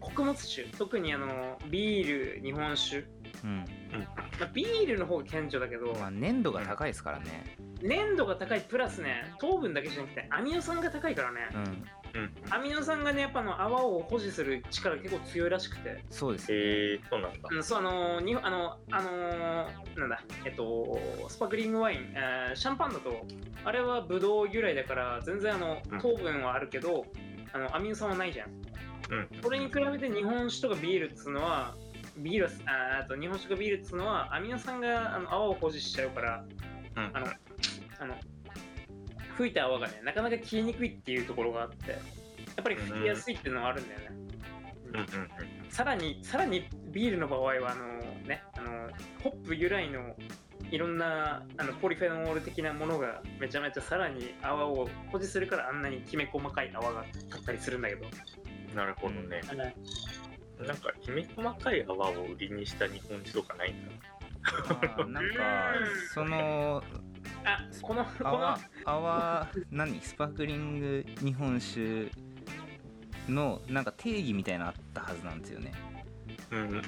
[0.00, 3.04] 穀物酒特にあのビール日本酒、
[3.44, 3.58] うん。
[4.40, 7.56] まあ、ビールの方が顕著だけど、まあ粘度が高いですからね。
[7.80, 12.20] 粘度が高いプラスね糖分だけじゃなくてアミノ酸が高いからね、うん。
[12.22, 12.32] うん。
[12.50, 16.58] アミノ酸がねやっぱあの泡を保持する力結構強いらしくて、そうですね。
[16.58, 17.48] えー、そうなんだ。
[17.50, 20.98] うん、そうあのにあのあのーなんだえっと
[21.28, 23.24] スパークリングワイン、えーシャンパンだと
[23.64, 26.00] あれはブドウ由来だから全然あのうん。
[26.00, 27.06] 糖分はあるけど、
[27.52, 28.48] あのアミノ酸はないじゃん。
[29.10, 29.28] うん。
[29.40, 31.76] それに比べて日本酒とかビールっつうのは
[32.18, 36.44] ビールはああと日本酒とかビールっつうのはアミノ酸があの泡を保持しちゃうから
[36.96, 37.10] うん。
[37.14, 37.26] あの
[38.00, 38.14] あの
[39.36, 42.00] 吹いた泡がねなかなか消えにくいっていうところがあってやっ
[42.62, 45.06] ぱり吹きやすいっていうのはあるんだよね、うんうん
[45.68, 47.84] さらにさらにビールの場合はあの
[48.26, 48.88] ねあの
[49.22, 50.16] ホップ由来の
[50.70, 59.40] いろんなあのポリフェノール的なものがめちゃめちゃさらに泡を保持するからあんなにきめ細かい泡が立ったりするんだけど、うんなるほどね、
[60.66, 65.74] なんかきめ細かい泡を売りにした日本酒とかないんだなんか
[66.12, 66.82] その
[67.44, 68.28] あこのこの。
[68.28, 70.00] 泡泡何？
[70.00, 72.10] スパークリング日本酒
[73.28, 75.72] のなんか定義みたいなのあったはずなんですよね。
[76.50, 76.82] うん。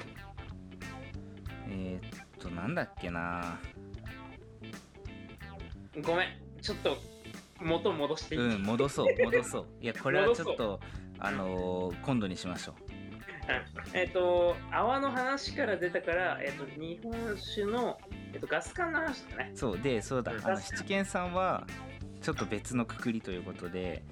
[1.69, 3.59] えー、っとなんだっけな。
[6.03, 6.27] ごめん。
[6.61, 6.97] ちょっと
[7.61, 9.65] 元戻していい、うん戻そう戻そう。
[9.81, 10.79] いやこれはちょっと
[11.19, 11.33] あう。
[11.33, 12.75] んのー今度にしましょ
[13.93, 17.99] えっ、と泡の話から出たから、えっと日本酒の、
[18.33, 19.51] えっとガス管の話だね。
[19.53, 20.33] うそうでそうだ。
[20.33, 20.45] うん。
[20.45, 21.65] あの七軒さんは
[22.21, 24.03] ちょっと別のくくりということで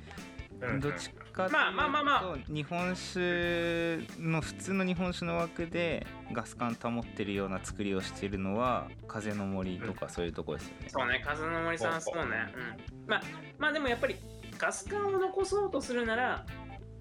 [0.61, 12.53] うんどっちかというと、まあまあまあま日本酒の普通の日本酒の枠でガス管保ってるような作りをしているのは風の森とかそういうとこですよね、そうね風の森さんそうね。
[12.55, 13.07] うん。
[13.07, 13.21] まあ
[13.57, 14.15] まあでもやっぱり
[14.57, 16.45] ガス管を残そうとするなら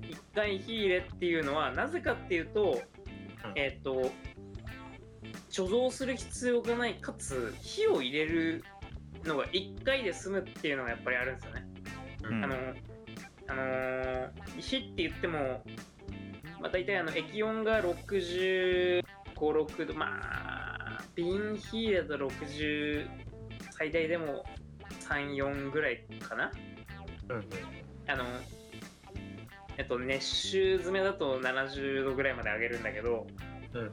[0.02, 2.80] 一回火入れっていうのはなぜかっていうと、
[3.44, 4.10] うんえっ、と
[5.50, 8.64] 貯蔵する必要がないかつ火を入れる
[9.24, 11.66] のが1回で済むっていうのがやっぱりあるんですよね。
[12.24, 12.54] うんあの
[13.48, 14.30] あのー
[14.60, 15.62] 火って言っても、
[16.60, 19.02] まあ、大体あの液温が65、
[19.36, 23.08] 6度、まあ、瓶火だと60、
[23.70, 24.44] 最大でも
[25.08, 26.50] 3、4ぐらいかな。
[27.30, 27.44] うんうん
[28.10, 28.24] あの、
[29.78, 33.28] えっと、熱酒詰めだと70度ぐらいまで上げるんだけど、
[33.72, 33.92] うん。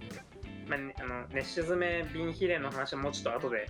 [0.67, 3.69] まあね、あの熱酒詰め瓶比例の話はもうちょっと後で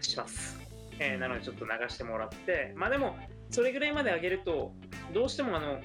[0.00, 0.60] します。
[0.98, 3.16] えーなのでちょっと流してもらって、まあでも、
[3.50, 4.72] それぐらいまで上げると、
[5.12, 5.80] どうしてもあの、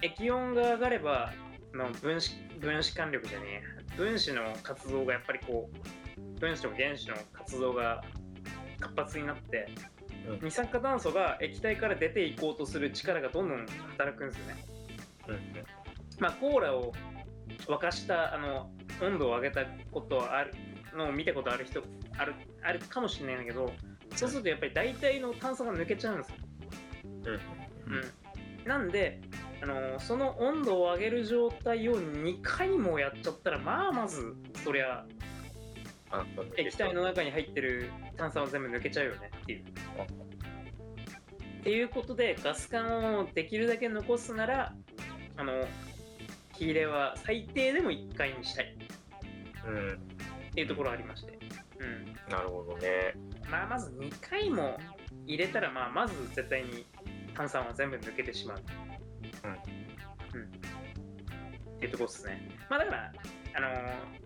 [0.00, 1.32] 液温が上がれば、
[1.74, 5.68] あの分子分子間力じゃねえ、分子の活動がやっぱりこ
[6.16, 8.02] う、分子と原子の活動が
[8.80, 9.93] 活発になって、うん
[10.42, 14.64] 二酸化炭素が液体から出ていこうとする力がどんどん働くんですよね。
[15.28, 15.64] うん
[16.20, 16.92] まあ、コーラを
[17.66, 18.70] 沸かしたあの
[19.02, 20.54] 温度を上げたことはある
[20.94, 21.82] のを見たことある人
[22.16, 23.72] あるあるかもしれないんだけど
[24.14, 26.36] そうするとやっぱり大体の炭素が抜けちゃうんですよ。
[27.04, 27.36] うんう
[27.96, 29.20] ん、なんで
[29.62, 35.04] あのその温度を上げる状態を2回もやっちゃったらまあまずそりゃ
[36.56, 39.64] 液体の中に入ってる炭酸は全部抜けちゃうよねっていう。
[41.60, 44.74] っていうことでガス管をできるだけ残すなら
[45.36, 45.66] あの
[46.52, 48.76] 火入れは最低でも1回にしたい。
[49.66, 49.92] うん
[50.50, 51.38] っていうところありまして。
[51.78, 52.30] うん。
[52.30, 53.14] なるほどね。
[53.50, 54.78] まあまず2回も
[55.26, 56.86] 入れたらまあまず絶対に
[57.34, 58.62] 炭酸は全部抜けてしまう。
[59.44, 60.46] うん、うん、
[61.76, 62.48] っていうとこですね。
[62.68, 63.12] まあだから
[63.56, 64.23] あのー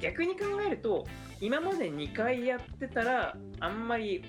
[0.00, 1.06] 逆に考えると
[1.40, 4.24] 今まで2回やってたらあんまり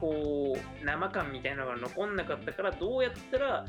[0.00, 3.66] こう生感みたいなのが残んなかったからどうやったら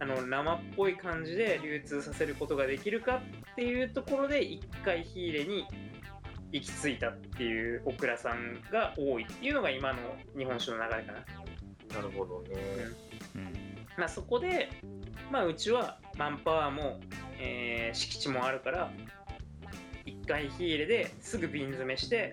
[0.00, 3.22] あの生っぽい感じで流通させることができるか
[3.52, 5.64] っていうところで1回火入れに
[6.50, 9.98] 行き着いたっていうオクラさんが多いっていうのが今の
[10.36, 11.18] 日本酒の流れかな。
[11.94, 12.56] なるほどね。
[13.36, 14.70] うんまあ、そこで、
[15.30, 17.00] まあ、うちはマンパワーも、
[17.38, 18.90] えー敷地もあるから
[20.22, 22.32] 1回火入れですぐ瓶詰めして、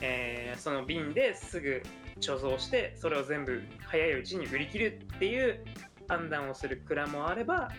[0.00, 1.82] えーその瓶ですぐ
[2.20, 5.64] 貯蔵してそれを全部早いうちに売り切るっていう
[6.08, 7.70] 判断をする蔵もあれば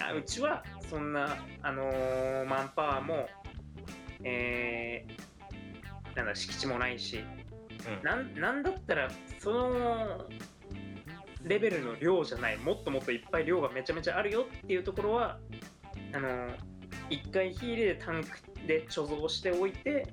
[0.00, 3.28] あうちはそんな、あのーマンパワーも、
[4.24, 8.04] えーなんだ敷地もないしうん。
[8.04, 10.26] なんなんだったらその
[11.42, 15.38] レベルの量じゃないもっともっといっぱい量がめちゃめちゃあるよっていうところは
[16.14, 16.28] あの
[17.10, 20.06] 1回火入れでタンクで貯蔵しておいて、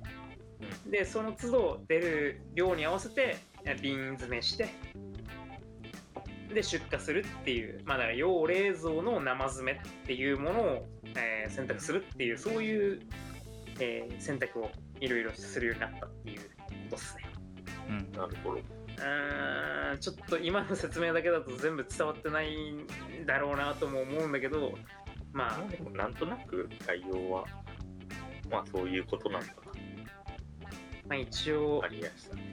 [0.86, 4.68] でその都度出る量に合わせてえ瓶詰めして
[6.52, 13.00] で出荷するっていうまあだから要冷蔵の生詰めっていうものを、えー選択するっていうそういう、
[13.80, 14.70] えー選択を
[15.00, 16.46] いろいろするようになったっていうこ
[16.90, 17.22] とですね。
[17.88, 18.56] うんなるほど。
[18.56, 22.86] うーんちょっと今の説明だけだと全部伝わってないん
[23.26, 24.72] だろうなとも思うんだけど
[25.32, 27.44] まあまあでもなんとなく概要は、
[28.50, 29.48] まあそういうことなんだ
[31.08, 31.82] まあ一応。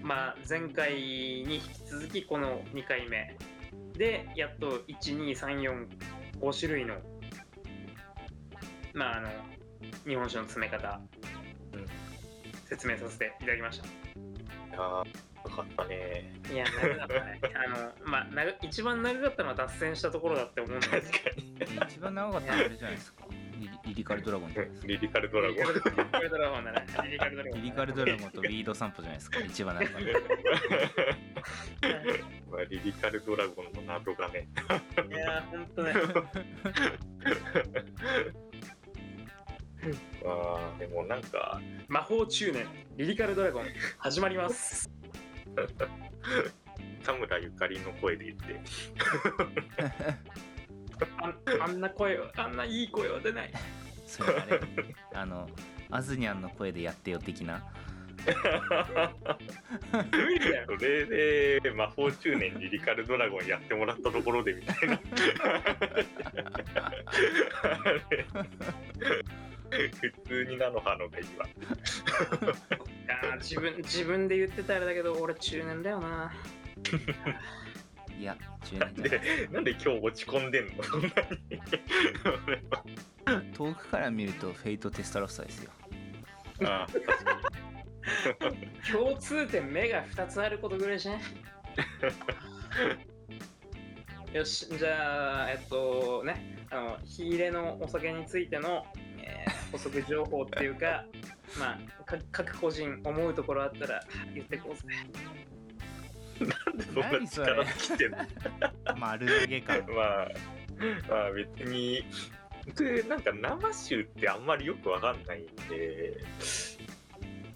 [0.02, 3.36] まあ、前回に引き続きこの2回目
[3.94, 5.88] でやっと12345
[6.58, 6.96] 種類の
[8.94, 9.30] まああの
[10.08, 11.00] 日本酒の詰め方、
[11.74, 11.86] うん
[12.68, 13.90] 説明させていただきましたい
[14.74, 15.06] やー、よ
[15.56, 16.34] かったね。
[16.52, 21.58] いや長かったねあのまあ長一番長かったのは脱線したところだって思うんだけど確かに。
[21.90, 23.26] 一番長かったのはあれじゃないですか
[23.86, 24.88] リリカルドラゴンじゃないですか。
[24.88, 25.56] リリカルドラゴン。
[25.56, 25.70] リリ
[26.12, 26.86] カルドラゴンだね。
[27.04, 29.40] リリカルドラゴンリリカルドラゴンとリード散歩じゃないですか。
[29.40, 29.92] 一番長か。
[29.92, 30.02] っ
[31.82, 31.90] た
[32.52, 34.48] まあ、リリカルドラゴンの謎がね。
[35.10, 35.94] いやほんとね。
[40.24, 43.66] まあ、でもなんか、魔法中年リリカルドラゴン
[43.98, 44.90] 始まります。
[47.04, 48.60] 田村ゆかりの声で言って、
[51.22, 51.34] あ
[51.66, 53.52] あんな声はあんないい声は出ない。
[54.06, 54.62] それあれ。
[55.14, 55.50] あの
[55.90, 57.64] アズニャンの声でやってよ的な。
[60.12, 60.66] 無理だよ。
[60.68, 65.00] それで魔法中年リリカルドラゴンやってもらったところでみたいな。
[69.70, 71.46] 普通に菜の葉のがいいわ。
[73.40, 76.32] 自分自分で言ってたあれだけど俺中年だよな
[78.20, 80.84] いや中年じゃないで、なんで今日落ち込んでんの？
[80.84, 81.14] そんなに。
[83.26, 85.72] 俺は遠くから見るとフェイトテスタロッサですよ。
[86.64, 87.02] ああ、確
[88.40, 88.68] かに。
[88.92, 91.22] 共通点目が2つあることぐらいしね
[94.34, 98.86] よしじゃあえっとねあの火入れのお酒についての、
[99.20, 101.04] えー補足情報っていうか
[101.60, 104.02] まあか各個人思うところあったら
[104.34, 104.84] 言ってこうぜ
[106.40, 108.18] なんでそんな力尽きてんの？
[108.98, 110.28] 丸投げ感 まあ、
[111.10, 112.04] まあ別に、
[112.68, 116.18] 僕なんか生酒ってあんまりよくわかんないんで、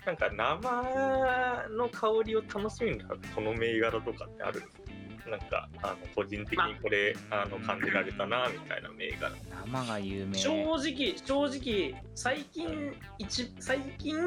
[0.05, 3.05] なんか生の香りを楽しみな
[3.35, 4.61] この銘柄とかってある？
[4.61, 4.81] んですか
[5.29, 9.31] なんかあの個人的にこれ、まあの感じられたなみたいな銘柄。
[9.67, 10.33] 生が有名。
[10.37, 14.17] 正直正直最近一最近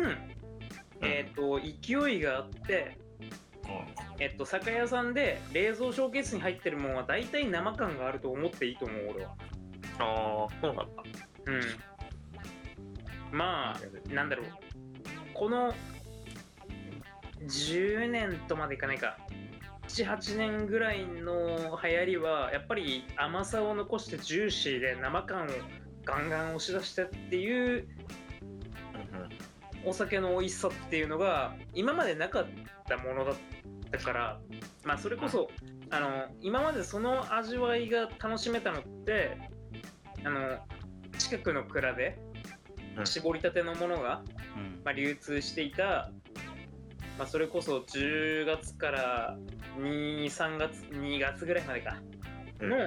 [1.02, 2.96] えっ、と勢いがあって
[4.18, 9.34] えっと酒屋さんで冷蔵ショーケースに入ってるものは大体生感があると思っていいと思う俺は。
[9.98, 10.84] ああ、そうなんだ。
[11.46, 11.50] う
[13.34, 13.36] ん。
[13.36, 14.46] まあなんだろう。
[15.34, 15.74] この
[17.46, 19.18] 10年とまでいかないか。
[19.88, 25.48] 78年ぐらいの流行りはやっぱり甘さを残してジューシーで生感を
[26.04, 27.86] ガンガン押し出してっていう
[29.84, 32.46] お酒の美味しさっていうのが今までなかっ
[32.84, 33.34] たものだっ
[33.90, 34.40] たから
[34.84, 35.48] まあそれこそ
[35.90, 39.36] あの今までその味わいが楽しめたのって
[40.24, 40.58] あの
[41.18, 42.18] 近くの蔵で
[42.96, 43.06] うん。
[43.06, 44.22] 絞りたてのものが、
[44.56, 44.80] うん。
[44.84, 46.10] まあ、流通していた、
[47.18, 49.36] まあ、それこそ10月から
[49.78, 51.98] 23月2月ぐらいまでか
[52.60, 52.70] うん。
[52.70, 52.86] の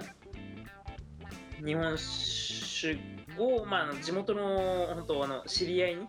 [1.66, 3.00] 日本酒
[3.38, 6.08] を、まあ地元の本当あの知り合いに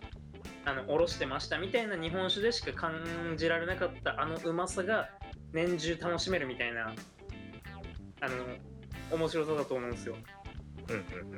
[0.69, 5.09] あのおろしてましたみたいな日本酒でしか感じられなかったあのうまさが
[5.51, 6.93] 年中楽しめるみたいな
[8.21, 8.35] あの
[9.11, 10.15] 面白さだと思うんですよ。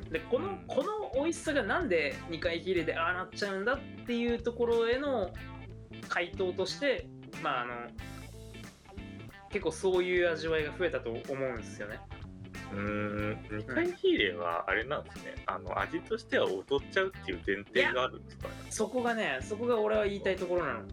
[0.10, 0.64] でこのうん。
[0.68, 5.32] この美味しさがなんで2回火入れでああなっちゃうんだっていうところへの
[6.08, 7.08] 回答として
[7.42, 7.74] まああの
[9.50, 12.00] 結構そういう味わいが増えたと思うんですよね
[12.72, 18.54] うーん2回火入れはあれなんですね、あの味としては劣っちゃうっていう前提があるんですかね。
[18.70, 20.80] そこがねそこが俺は言いたいところなの。
[20.80, 20.88] うん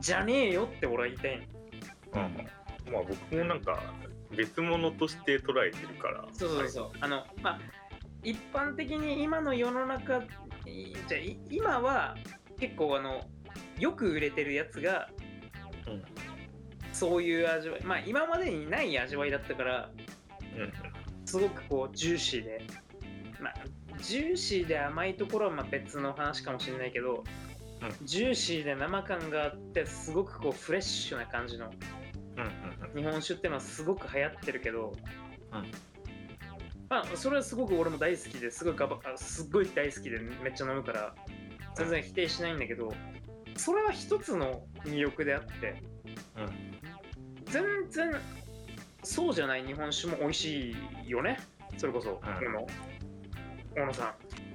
[0.00, 1.44] じゃねえよって俺は言いたいの。
[2.14, 2.92] うんうん。
[2.92, 3.80] まあ僕もなんか
[4.36, 6.26] 別物として捉えてるから。
[6.32, 6.90] そうそうそう。
[7.00, 7.60] あのまあ
[8.22, 10.22] 一般的に今の世の中
[10.66, 11.18] いじゃ
[11.50, 12.16] 今は
[12.58, 13.20] 結構あの
[13.78, 15.08] よく売れてるやつが
[15.86, 16.02] うん
[16.94, 17.82] そういう味わい。
[17.82, 19.90] まあ今までにない味わいだったから
[20.56, 20.72] うん
[21.26, 22.62] すごくこうジューシーで。
[23.40, 23.54] まあ
[24.00, 27.24] ジューシーで甘いところはまあ別の話かもしれないけど、う
[28.04, 31.70] ジューシーで生感があってすごくこうフレッシュな感じの
[32.36, 34.92] うんうん日本酒ってのはすごく流行ってるけど、
[35.52, 35.70] うん
[36.88, 41.14] まあそれはすごく俺も大好きですごいガバすっごい大好きでめっちゃ飲むから
[41.76, 42.92] 全然否定しないんだけど
[43.56, 45.82] それは一つの魅力であって
[46.36, 46.73] うん
[47.54, 48.20] 全然
[49.04, 50.76] そうじゃない日本酒も美味し
[51.06, 51.38] いよね。
[51.76, 52.14] それこそ、ん。
[52.14, 52.20] こ
[52.52, 52.66] の
[53.76, 54.14] 大野さん。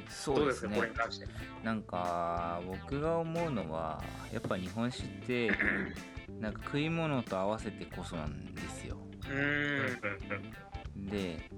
[0.10, 1.28] そどうですすねこれに関して。
[1.64, 5.50] なんか僕が思うのはやっぱ日本酒って
[6.42, 8.98] なんか食い物と合わせてこそなんですよ。
[10.98, 11.50] で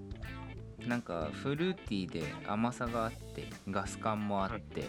[0.86, 4.84] なんかフルーティーで甘さがあってガス感もあって。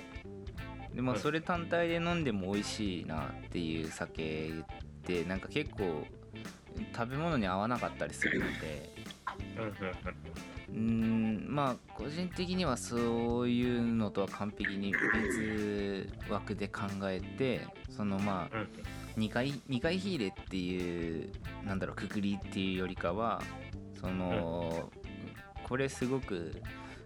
[0.92, 1.20] でまあうん。
[1.20, 6.04] それ単体で飲んでも美味しいなっていう酒ってなんか結構
[6.94, 8.92] 食べ物に合わなかったりするので。
[10.68, 18.68] うんまあ個人的にはそういうのとは完璧に別枠で考えてそのまあうん。
[19.16, 21.30] 2回2回火入れっていう
[21.64, 23.42] なんだろうくくりっていうよりかは
[24.00, 24.90] その、
[25.68, 26.60] これすごく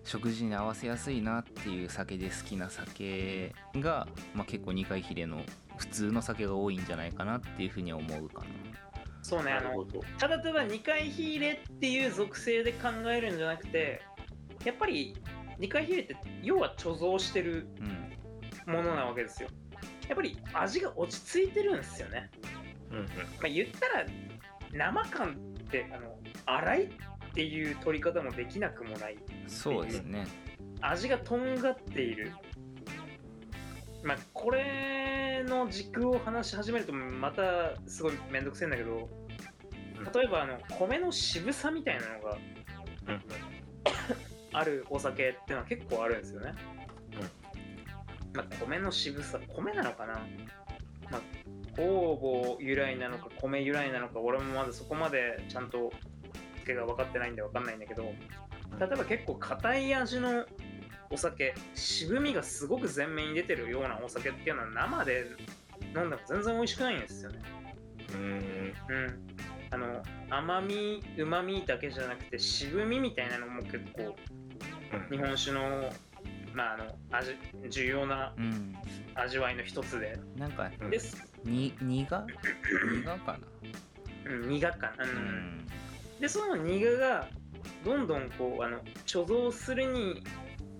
[0.04, 5.42] 食事に合わせやすいなっていう酒で好きな酒が、まあ、結構2回火入れの
[5.76, 8.46] 普通の酒が多いんじゃないかなっていうふうに思うかな。
[9.26, 9.84] そうねあの。
[10.18, 14.00] ただただ2回火入れっていう属性で考えるんじゃなくて
[14.64, 15.16] やっぱり
[15.58, 17.82] 2回火入れって要は貯蔵してるう
[18.70, 18.72] ん。
[18.72, 19.48] ものなわけですよ。
[20.08, 22.30] やっぱり味が落ち着いてるんですよね、
[22.90, 23.04] うんうん。
[23.04, 23.10] ま
[23.44, 24.06] あ、言ったら
[24.72, 26.88] 生感ってあの粗いっ
[27.34, 29.16] ていう取り方もできなくもない
[29.46, 30.26] そうですね。
[30.80, 32.32] 味がとんがっている
[34.02, 39.08] まあこれの軸を話し始めるとまたすごいめんどくせえんだけど
[40.14, 42.38] 例えばあの米の渋さみたいなのが
[43.08, 43.22] うん。
[44.56, 46.54] あるお酒っていうのは結構あるんですよね。
[48.32, 50.14] まあ、米の渋さ、米なのかな、
[51.10, 51.20] まあ、
[51.76, 55.92] 酵母由来なのか米由来なのか、俺もまだそこまでちゃんと
[56.60, 58.14] 付けが分かってないんで分かんないんだけど、
[58.80, 60.46] 例えば結構硬い味の
[61.10, 65.26] お酒、渋みがすごく前面に出てるようなお酒っていうのは生で
[65.94, 67.40] 飲んでも全然美味しくないんですよね。
[68.14, 69.26] うんうんうん。
[69.70, 74.16] あの、甘み、うまみだけじゃなくて渋みみたいなのも結構
[75.10, 75.92] 日本酒の、
[76.54, 77.36] まあ、あの味
[77.68, 78.76] 重要なうん。
[79.18, 82.04] 味わいの一つで、なんかうんです、に苦？
[82.04, 82.26] 苦か
[84.26, 84.30] な？
[84.30, 85.66] うん、苦かな、ううんん。
[86.20, 87.26] でその苦が
[87.82, 90.22] どんどんこうあの貯蔵するに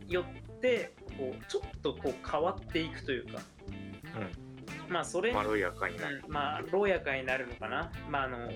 [0.09, 0.25] よ
[0.57, 3.41] ってこうちょっとこう変わっていくというか。
[4.89, 6.23] まあそれにまろやかになる。
[6.27, 7.91] うんまあろやかになるのかな。
[8.11, 8.51] まああの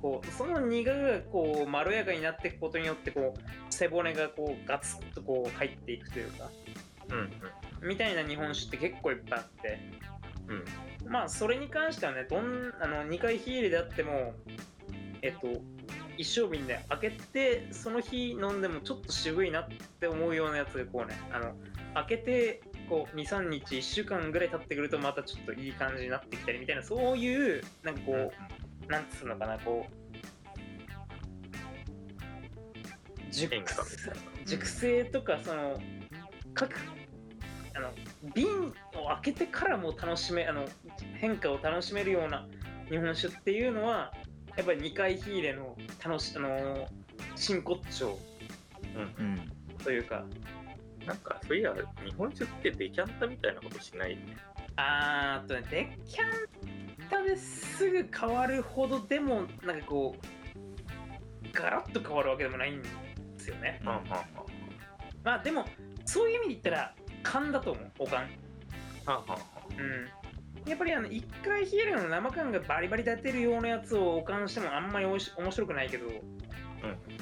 [0.00, 3.40] こうその苦がこうまろやかになっていくことによってこう
[3.72, 6.50] 背骨がこうガツッとこう入っていくというか。
[7.10, 7.18] うん
[7.82, 7.88] うん。
[7.88, 9.78] みたいな日本酒って結構いっぱいあって。
[11.04, 11.10] うん。
[11.10, 14.34] まあそれに関してはねどんあの2回火入れであっても
[15.22, 15.60] えっと
[16.20, 19.68] 一升瓶で開けてその日飲んでもちょっと渋いなっ
[19.98, 21.54] て思うようなやつがこうねあの
[21.94, 22.60] 開けて
[22.90, 30.00] こう23日1週間ぐらい経ってくるとまたちょっといい感じになってきたりみたいなそういうなんかこう、なんつうのかなこう
[33.32, 33.54] 熟
[34.44, 35.80] 熟成とかその
[36.52, 36.74] 各
[37.74, 37.92] あの
[38.34, 38.46] 瓶
[38.94, 40.66] を開けてからも楽しめあの
[41.14, 42.46] 変化を楽しめるような
[42.90, 44.12] 日本酒っていうのは
[44.60, 46.86] やっぱり2回火入れの楽しあの
[47.34, 48.18] 真骨頂
[48.94, 49.02] うん。
[49.02, 49.52] うん。
[49.82, 50.24] というか。
[51.06, 51.72] なんかそういや
[52.04, 54.10] 日本酒ってデキャンタみたいなことしない？
[54.10, 54.36] よね。
[54.76, 62.88] あーあとねデキャンタですぐ変わるほどでもなんかこうガラッと変わるわけでもないんで
[63.38, 63.78] すよね。
[63.80, 64.08] うんはんはん。
[64.10, 64.26] はん
[65.24, 65.64] まあでも
[66.04, 68.26] そういう意味で言ったら缶だと思うお缶は
[69.06, 69.38] あはあは
[69.70, 70.08] うん
[70.66, 76.06] やっぱりあの一回冷えるの生感がバリバリ出てるようなやつをお缶してもあんまりおいし面白くないけど、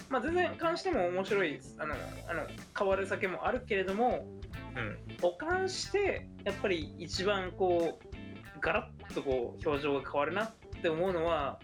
[0.09, 1.95] まあ全然缶しても面白いあの
[2.29, 4.27] あの変わる酒もあるけれども
[4.75, 4.99] あうん。
[5.23, 11.59] お缶してやっぱり一番こうガラッとこう表情が変わるなって思うのは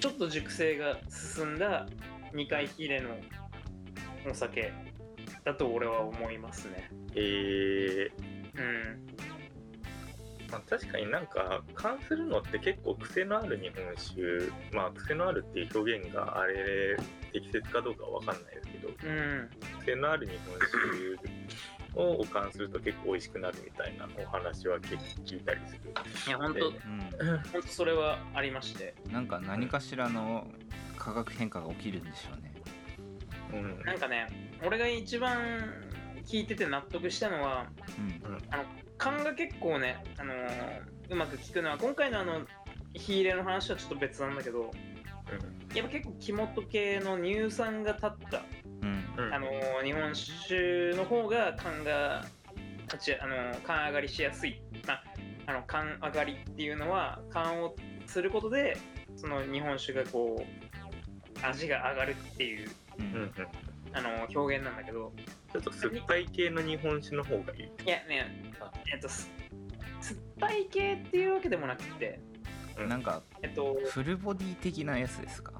[0.00, 1.86] ちょっと熟成が進んだ
[2.34, 3.10] 2回火入れの
[4.30, 4.72] お酒
[5.44, 6.90] だと俺は思いますね。
[7.14, 8.10] えー。
[8.54, 9.31] うん
[10.52, 14.20] まあ、確かになんか缶するのって結構癖のある日本酒
[14.76, 16.96] まあ癖のあるっていう表現があれ
[17.32, 19.50] 適切かどうかは分かんないですけどうん
[19.80, 21.42] 癖のある日本酒
[21.94, 25.80] を保管すると結構美味しくなるみたいなお話は結構聞いたりする。
[26.26, 28.94] いや本当でうん本当それはありまして。
[29.10, 30.46] なんか何かしらの
[30.98, 32.54] 化学変化が起きるんでしょうね。
[33.52, 33.84] うん。
[33.84, 34.26] なんかね
[34.64, 35.38] 俺が一番
[36.26, 37.66] 聞いてて納得したのは
[37.98, 38.38] うん
[39.02, 42.42] 勘が結構ね、あのーうまく効くのは今回のあの
[42.94, 44.70] 火入れの話はちょっと別なんだけど
[45.74, 48.42] やっぱ結構木本系の乳酸が立った、
[48.80, 49.04] うん。
[49.26, 52.24] うんあのー日本酒の方が勘が
[52.84, 55.04] 立ち、あのー勘上がりしやすい、まあ、
[55.46, 57.74] あの勘上がりっていうのは勘を
[58.06, 58.78] することで
[59.16, 63.32] その日本酒がこう味が上がるっていう、ううんうんん。
[63.92, 65.12] あのー表現なんだけど
[65.52, 67.62] ちょっと酸っぱい系の日本酒の方がいい。
[67.62, 68.50] いやね
[68.92, 69.30] えっとす
[70.00, 72.20] 酸っぱい系っていうわけでもなくて。
[72.78, 72.88] うん。
[72.88, 75.52] なんかえっとフルボディ的なやつですか？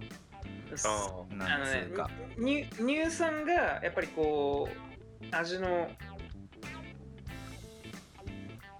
[0.84, 5.90] ああなんのねつうか、乳乳酸がやっぱりこう味の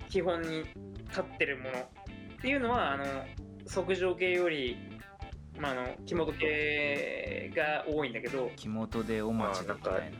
[0.09, 0.65] 基本に
[1.11, 1.83] 立ってるものっ
[2.41, 3.05] ていうのはあの
[3.67, 4.79] 即上系より、
[5.59, 10.19] まあ、あの木本系が多いんだけど、木本でお待ちだみたいな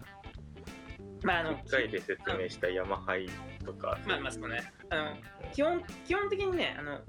[1.23, 3.29] まああのあ、1回で説明した山灰
[3.65, 3.99] とか。
[4.07, 5.17] まあまあそうねあの
[5.53, 7.01] 基本基本的にねあの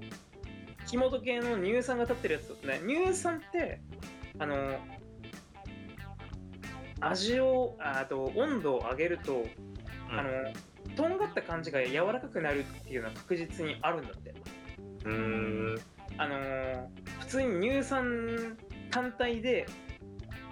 [0.86, 3.80] 木本系の乳酸が立ってるやつね乳酸って
[4.38, 4.78] あの
[7.00, 10.30] 味をああと温度を上げると、うんあの
[10.96, 14.34] とんがった感じが柔らかくなるっていうのは確実にあるんだって
[15.04, 15.80] うーん。
[16.18, 16.86] あのー
[17.20, 18.56] 普通に乳酸
[18.90, 19.66] 単体で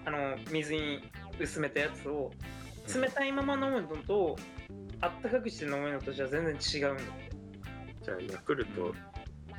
[0.05, 1.03] あの水に
[1.39, 2.33] 薄めたやつを
[2.89, 4.37] 冷たいまま飲むのと
[5.01, 7.03] あったかくして飲むのとじゃ全然違うんだ。
[7.03, 7.33] って
[8.03, 8.95] じゃあ、ヤクルト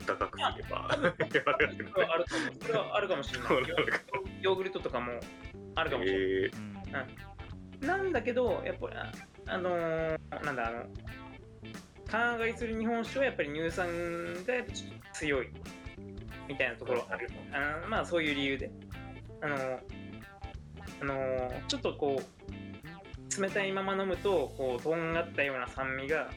[0.05, 3.49] 高くすればあると思うそれはあるかもしれない。
[4.41, 5.19] ヨーグルトとかも
[5.75, 6.51] あるかもしれない、え
[7.81, 7.87] うん。
[7.87, 9.11] なんだけどやっぱりあ
[9.47, 10.85] あのーなんだあの
[12.07, 13.87] 缶上がりする日本酒はやっぱり乳酸
[14.45, 15.49] がやっぱちょっと強い
[16.47, 17.05] みたいなところ。
[17.09, 18.71] あるあのまあそういう理由で。
[19.41, 19.79] あのー
[21.01, 22.42] あのーちょっとこう
[23.41, 26.29] 冷たいまま飲むとこうとんがったような酸味が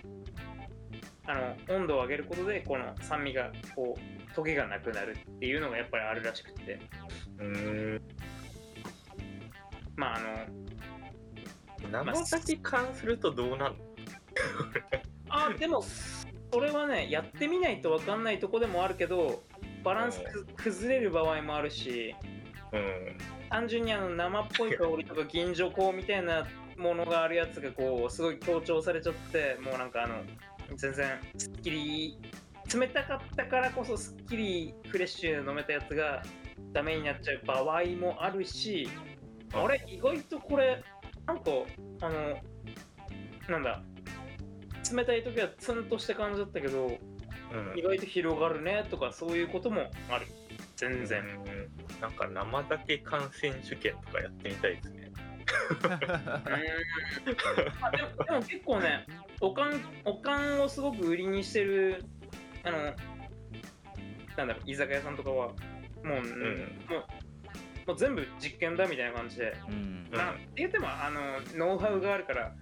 [1.27, 8.03] あの温度を上げることでこの酸味がこうトゲがなくなるっていうのがやっぱりあるらしくてー、うーん。
[9.97, 13.85] まああの生酒缶するとどうなるの？
[15.31, 19.43] あでもそれはねやってみないと分かんないとこでもあるけど
[19.83, 22.15] バランスく崩れる場合もあるし
[22.73, 23.19] うん。
[23.49, 26.47] 単純にあの生っぽい香りとか 銀条香みたいな
[26.77, 30.17] ものがあるやつがこうすごい強調されちゃってもうなんかあの
[30.77, 32.19] 全然すっきり
[32.75, 36.23] 冷たかったからこそすっきりフレッシュで飲めたやつが
[36.73, 38.89] ダメになっちゃう場合もあるし
[39.53, 40.83] あれ意外とこれ
[41.27, 41.51] なんか
[42.01, 42.37] あの
[43.49, 43.83] なんだ
[44.93, 46.99] 冷たい時はツンとした感じだったけど
[47.53, 47.79] うん。
[47.79, 50.27] 意外と広がるねとかそういうこともある。
[50.77, 52.01] 全然、うん。
[52.01, 55.06] なんか生酒感染手権とかやってみたいですね。
[55.47, 57.33] で
[58.03, 59.07] もでも結構ね
[59.41, 62.05] おかんおかんをすごく売りにしてる
[62.65, 62.79] あの
[64.37, 65.53] なんだろう居酒屋さんとかはも
[66.05, 66.23] う,、もう
[67.87, 70.09] もう全部実験だみたいな感じで、うん。
[70.13, 71.21] まあ言ってもあの
[71.57, 72.53] ノウハウがあるから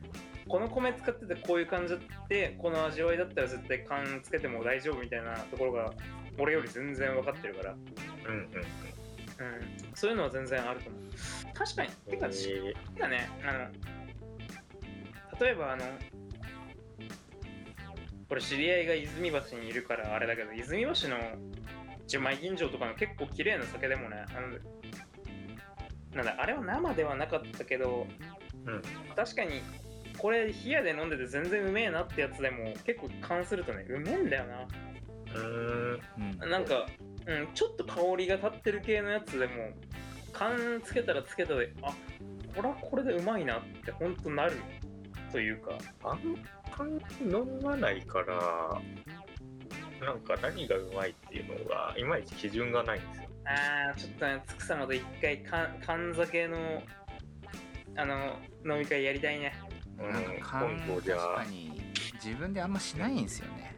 [0.46, 1.96] この米使っててこういう感じ
[2.28, 5.92] でこの味わいだったら絶対缶つけても大丈夫みたいなところが
[6.38, 8.50] 俺より全然分かってるから、うん、うん
[9.38, 9.94] うん。
[9.94, 11.02] そういうのは全然あると思う。
[11.54, 11.90] 確かに。
[11.90, 12.74] てか、えー。
[12.94, 13.68] てかねあの
[15.40, 15.84] 例えばあの
[18.28, 21.16] これ知り合いが泉橋にいるからあれだけど泉橋の
[22.06, 24.58] 十枚吟醸とかの結構綺麗な酒でもねあの
[26.14, 28.06] なんだあれは生ではなかったけど、
[28.66, 28.82] うん。
[29.14, 29.62] 確かに
[30.18, 34.62] これ冷やで飲んでて全然うめえなってやつでも結構勘するとねうめえんだよな。
[34.62, 35.96] うー。
[35.96, 36.00] ん
[36.42, 36.50] うん。
[36.50, 36.86] なんか、
[37.26, 39.52] うん、ちょっと香りが立ってる系のやつでも
[40.32, 41.92] 缶つけたらつけたであ
[42.54, 44.52] これはこれでうまいなってほんとなる
[45.32, 45.78] というか。
[46.04, 46.18] あん
[46.76, 48.80] まり飲まないから
[50.04, 53.28] なんか何がうまいっていうのがいまいち基準がないんですよ。
[53.46, 56.82] あーちょっとねつくさまと一回か缶酒の
[57.96, 59.52] あの飲み会やりたいね。
[59.63, 59.63] うん
[59.98, 61.18] なんか勘今度じゃあ。
[61.18, 61.80] 確かに
[62.22, 63.74] 自分であんましないんですよね。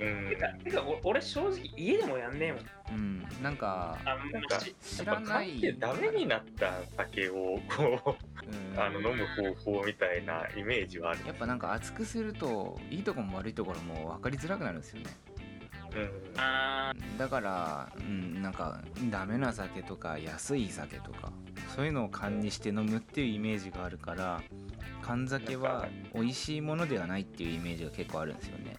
[0.00, 0.28] うん。
[0.30, 2.62] てかてかお俺正直家でもやんねえもん。
[2.90, 3.42] うん。
[3.42, 7.34] なんかあんなんかし知らないやっぱ買ってダメになった酒を
[7.68, 8.16] こ
[8.46, 8.78] うん。
[8.78, 11.20] うあの飲む方法みたいなイメージはある。
[11.26, 15.10] やっぱなんか熱くするといいとこも悪いところも分かりづらくなるんですよね
[17.18, 18.80] だから、うん、なんか
[19.10, 21.32] ダメな酒とか安い酒とか
[21.74, 24.42] そういうのを缶にして飲むっていうイメージがあるから
[25.02, 28.76] 缶酒は美味しいものではないっていうイメージが結構あるんですよね。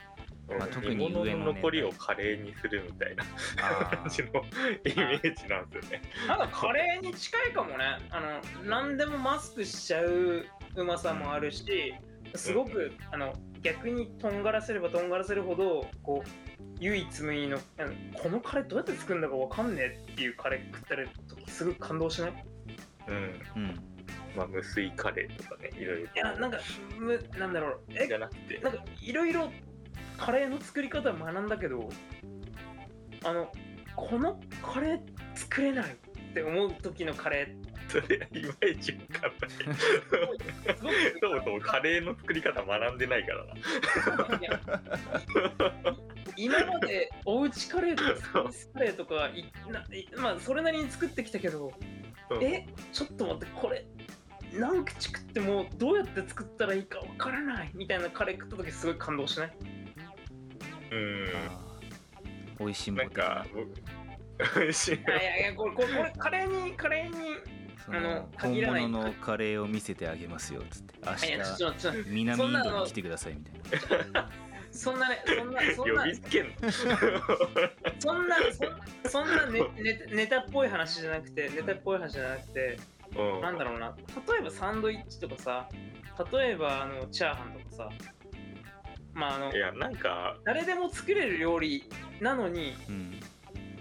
[0.57, 1.36] まあ特に上のね。
[1.36, 3.24] の残りをカレーにするみたいな
[3.62, 6.01] あ感じのイメージなんですよね。
[6.26, 7.86] ーなんかカレーに近いかもね。
[8.10, 10.45] あの何でもマスクしちゃう
[10.76, 11.93] うまさもあるし
[12.36, 16.30] すごく、あの逆にとんがらせればとんがらせるほどこう
[16.80, 22.45] 唯一無二のあのこのカレーどうやって作るんだかわかんねえっていうカレー食ったり時すごい感動しない？
[23.07, 23.15] うん。
[23.55, 23.80] うん。
[24.36, 26.05] まあ無水カレーとかねいろいろ。
[26.05, 26.59] いやなんか
[26.97, 27.80] むなんだろう。
[27.89, 28.59] えじゃなくて。
[28.59, 29.51] なんかいろいろ
[30.17, 31.89] カレーの作り方を学んだけど
[33.25, 33.51] あの
[33.95, 34.99] このカレー
[35.36, 37.55] 作れないって思う時のカレ
[37.89, 40.39] それいまいちわかんない。
[41.19, 43.53] そもそもカレーの作り方学んでないからな。
[46.35, 51.73] 今までおうちカレーとかスパイスカレーとかいないまあそれなりに作ってきたけど、
[52.29, 52.43] うん。
[52.43, 53.85] えちょっと待ってこれ
[54.53, 59.51] 何口食ってもどうやって作ったらいいかわからないみたいなカレー食った時すごい感動しない？
[60.91, 61.27] うん。
[62.59, 63.69] 美味しいもなんか僕
[64.61, 64.95] 美味しい。
[64.95, 67.59] いやいやいやこれこれこれカレーにカレーに
[67.91, 70.99] そあのの本物のカレーを見せてあげますよっつって。
[71.05, 74.29] 明日南インドに来てくださいみたいな。
[74.71, 76.05] そんなねそんなそんな
[77.99, 78.35] そんな
[79.03, 82.79] そそんなネネネタっぽい話じゃなくてネタっぽい話じゃなくて
[83.17, 83.95] うんなんだろうな
[84.27, 85.67] 例えばサンドイッチとかさ
[86.31, 87.89] 例えばあのチャーハンとかさ
[89.13, 91.89] まああのいやなんか誰でも作れる料理
[92.21, 93.19] なのにうん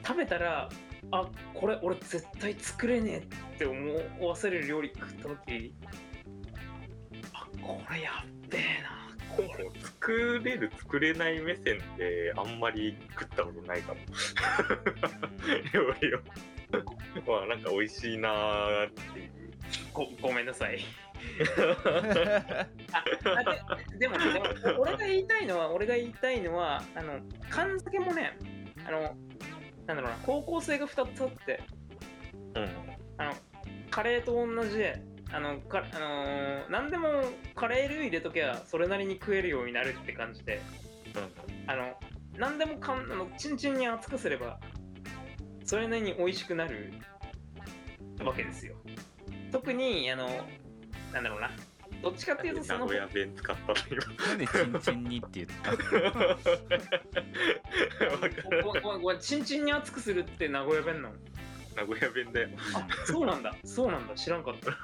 [0.06, 0.70] 食べたら
[1.11, 5.74] あこれ俺絶対作れねえって思わせる料理食った時。
[7.32, 8.98] あこれやっべえな。
[9.36, 14.00] これ作れる作れない目線であんまり食ったことないかも。
[15.72, 16.20] 料理を。
[17.26, 19.30] まあなんか美味しいなーっていう。
[19.92, 20.80] ごごめんなさい。
[22.92, 28.36] ああででもでも俺が言いたいのは俺が言いたいのはあの缶酒もね
[28.86, 29.16] あの
[29.89, 31.61] なんだろうな方向性が2つあって
[32.55, 32.68] うん。
[33.16, 33.32] あの
[33.91, 37.09] カレーと同じであのか、あのー何でも
[37.55, 40.61] カレールー入れときゃそれなりに食えるようになるって感じで
[41.66, 41.95] あの
[42.36, 44.61] 何でもかんあのチンチンに熱くすれば
[45.64, 46.93] それなりに美味しくなる
[48.24, 48.76] わけですよ。
[49.51, 50.28] 特にあの
[51.12, 51.51] なんだろうな
[52.03, 55.70] どっちかっていうとその名古屋弁使ったの今なんでチンチンにって言った？
[58.62, 61.14] ごめんごめんごめんチンチンに熱くするって名古屋弁なの？
[61.76, 62.49] 名古屋弁だよ。
[62.74, 63.55] あそうなんだ。
[63.64, 64.14] そうなんだ。
[64.14, 64.76] 知らんかった。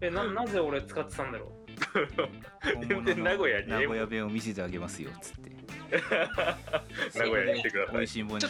[0.00, 2.86] えな なぜ俺使ってたんだろう？
[2.88, 3.68] 全然名古屋に？
[3.68, 5.50] 名古屋弁を見せてあげますよっつって。
[7.18, 7.96] 名古屋に来てください。
[7.96, 8.44] 美味しいもんに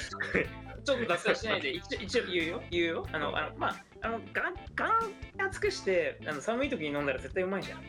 [0.85, 2.63] ちょっと脱線しないで 一応一応言うよ。
[2.71, 3.07] 言うよ。
[3.13, 4.91] あのあのまああのガンガン
[5.39, 7.83] 熱くしてあの寒い時に飲んだら絶対うまいじゃん。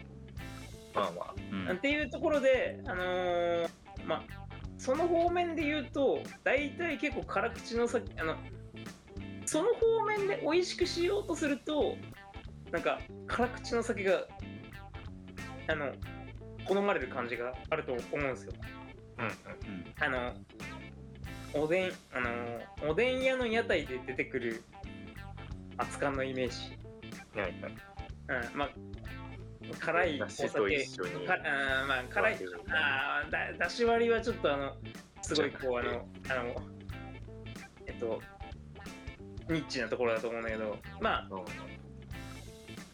[0.94, 1.34] まあまあ。
[1.52, 1.72] うん。
[1.72, 3.70] っていうところで、あのー
[4.06, 4.24] まあ、
[4.78, 8.36] その方面で言うと、大体結構辛口のさあの、
[9.46, 11.98] その方面で美味しくしようとすると、
[12.72, 14.28] なんか辛口の酒が、
[15.68, 15.94] あの、
[16.66, 18.54] 好まれる感じがあると思うんですよ。
[19.18, 19.34] うんうんう
[19.80, 19.94] ん。
[20.00, 20.34] あの、
[21.54, 24.64] おでん、あの、おでん屋の屋台で出てくる
[25.78, 26.78] 熱燗のイメージ。
[27.40, 27.76] はいはい
[28.52, 28.70] うん、まあ、
[29.80, 32.38] 辛いお酒かあーまあ辛い。
[32.70, 34.74] あーだだし割りはちょっとあの
[35.22, 36.56] すごいこうあのあの
[37.86, 38.22] えっと
[39.50, 41.40] ニッチなところだと思うんだけどまあうん。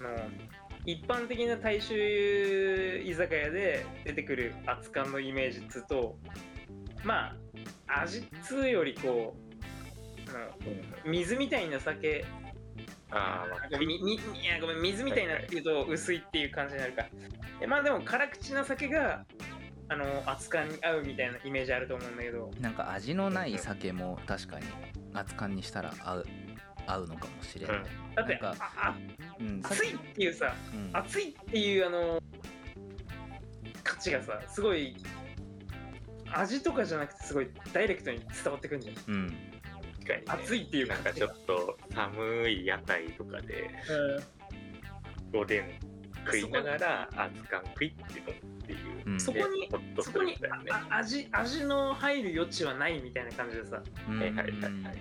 [0.05, 0.30] あの
[0.86, 6.18] 一般的な大衆居酒屋で出てくる熱燗のイメージっつうと
[7.03, 7.36] まあ
[7.88, 9.36] 味っつうよりこ
[10.28, 12.26] うあの水みたいな酒。
[13.12, 13.43] あ
[13.80, 17.07] みみいやごめん水みたいなっていうと薄いっていう感じになるか、
[17.60, 19.26] でまあでも辛口な酒が
[19.88, 22.51] あの熱燗に合うみたいなイメージあると思うんだけど。
[22.62, 24.68] なんか味のない酒も確かに
[25.12, 26.26] 熱燗にしたら合う
[26.86, 27.78] 合うのかもしれない、
[28.16, 28.95] だってなんかああ
[29.39, 30.89] うん、熱いっていうさうん。
[30.93, 32.22] 熱いっていうあの
[33.99, 34.95] ちがさすごい
[36.34, 39.27] 味とかじゃなくてすごいダイレクトに伝わってくんじゃんうん。
[39.99, 43.69] 確かに、ね、熱いっていうなんかちょっと寒い屋台とかで
[45.34, 45.89] おでん
[46.25, 49.11] 食いながら熱燗食いって飲むっていう。
[49.11, 49.19] うん。
[49.19, 50.36] そこにホッとすそこに
[50.89, 53.82] 味味の入る余地はないみたいな感じでさ。
[54.09, 54.19] うん。
[54.19, 54.53] はいはいはいはい。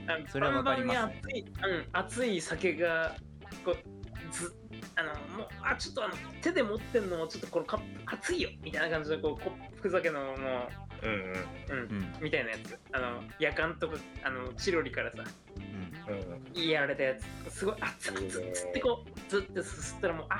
[0.06, 3.16] あのそれはわかりますバンバンに熱い、うん、熱い酒が
[3.64, 3.98] こう
[4.32, 4.54] ず
[4.96, 11.34] あのもうあちょっとあの手で持ってんのもちょっとこのカップ熱いよみたいな感じでこうコップ酒のもうんうんう、
[11.70, 11.78] うん。
[11.78, 12.14] うん。
[12.20, 12.78] みたいなやつ。
[12.92, 15.24] あの夜間とかあのチロリからさ。
[15.56, 16.56] うん。
[16.56, 16.68] うん。
[16.68, 17.14] やられたや
[17.46, 17.54] つ。
[17.54, 20.38] すごい熱々つってこうずってすすったらもうあ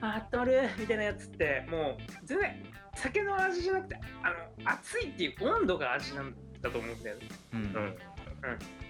[0.00, 4.30] あ温まるみたいなやつってもう全然酒の味じゃなくてあ
[4.64, 7.28] の熱いっていう温度が味なんだと思うんだよね。
[7.54, 7.60] うん。
[7.60, 7.96] うん。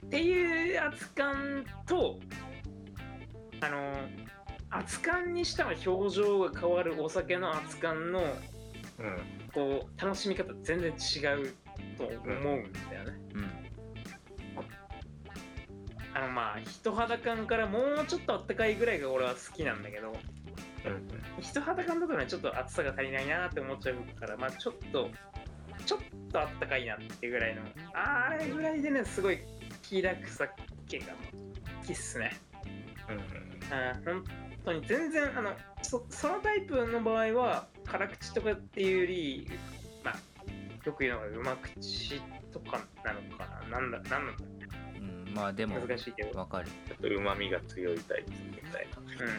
[0.06, 2.18] っていう熱感と
[3.60, 3.94] あの
[4.70, 8.20] 熱感にしたら表情が変わるお酒の熱感の
[8.98, 10.94] うんこう楽しみ方全然違
[11.42, 11.52] う
[11.96, 13.12] と思うんだよね。
[13.34, 13.50] うん
[16.14, 25.10] あのまあ人肌感からもうちょっとあったかいぐらいが俺は好きなんだけどうん人肌感だとねちょっと熱さが足りないなって思っちゃうからまあちょっと
[25.86, 26.00] ちょっ
[26.32, 27.62] とあったかいなっていうぐらいの
[27.94, 29.38] あれぐらいでねすごい
[29.82, 30.48] 気楽さ
[30.88, 32.36] 系が好きっすね。
[33.08, 35.52] うんうん本当に全然あの
[35.82, 39.50] そそのタイプの場合は辛口とかっていうより
[40.04, 40.16] まあ
[40.84, 42.20] よく言うのがうま口
[42.52, 43.78] とかなのかな。
[43.78, 44.44] なんだなんなんだ
[44.96, 45.00] う。
[45.00, 46.38] んまあでも難しいけど。
[46.38, 46.68] わかる。
[46.86, 48.98] ちょっとうまみが強いタイプみたいな。
[49.00, 49.34] うん。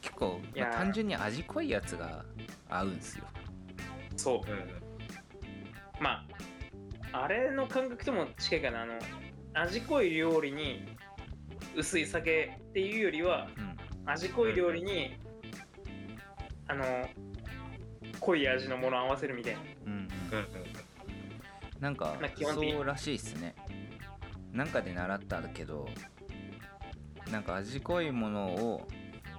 [0.00, 0.68] 結構、いやー。
[0.68, 2.24] まあ単純に味濃いやつが
[2.68, 3.24] 合うんすよ。
[4.16, 4.50] そう。
[4.50, 4.82] うん。
[6.00, 6.24] ま
[7.12, 8.82] ああれの感覚とも近いかな。
[8.82, 8.94] あの
[9.54, 10.84] 味濃い料理に
[11.76, 13.67] 薄い酒っていうよりはうん
[14.08, 15.16] 味濃い料理に
[16.66, 16.84] あの
[18.20, 19.60] 濃い味のものを合わせるみたいな。
[19.86, 19.92] うん。
[19.92, 20.08] うんうん
[21.78, 23.54] なんかまあそうらしいっすね。
[24.52, 25.88] なんかで習ったけど
[27.30, 28.88] なんか味濃いものを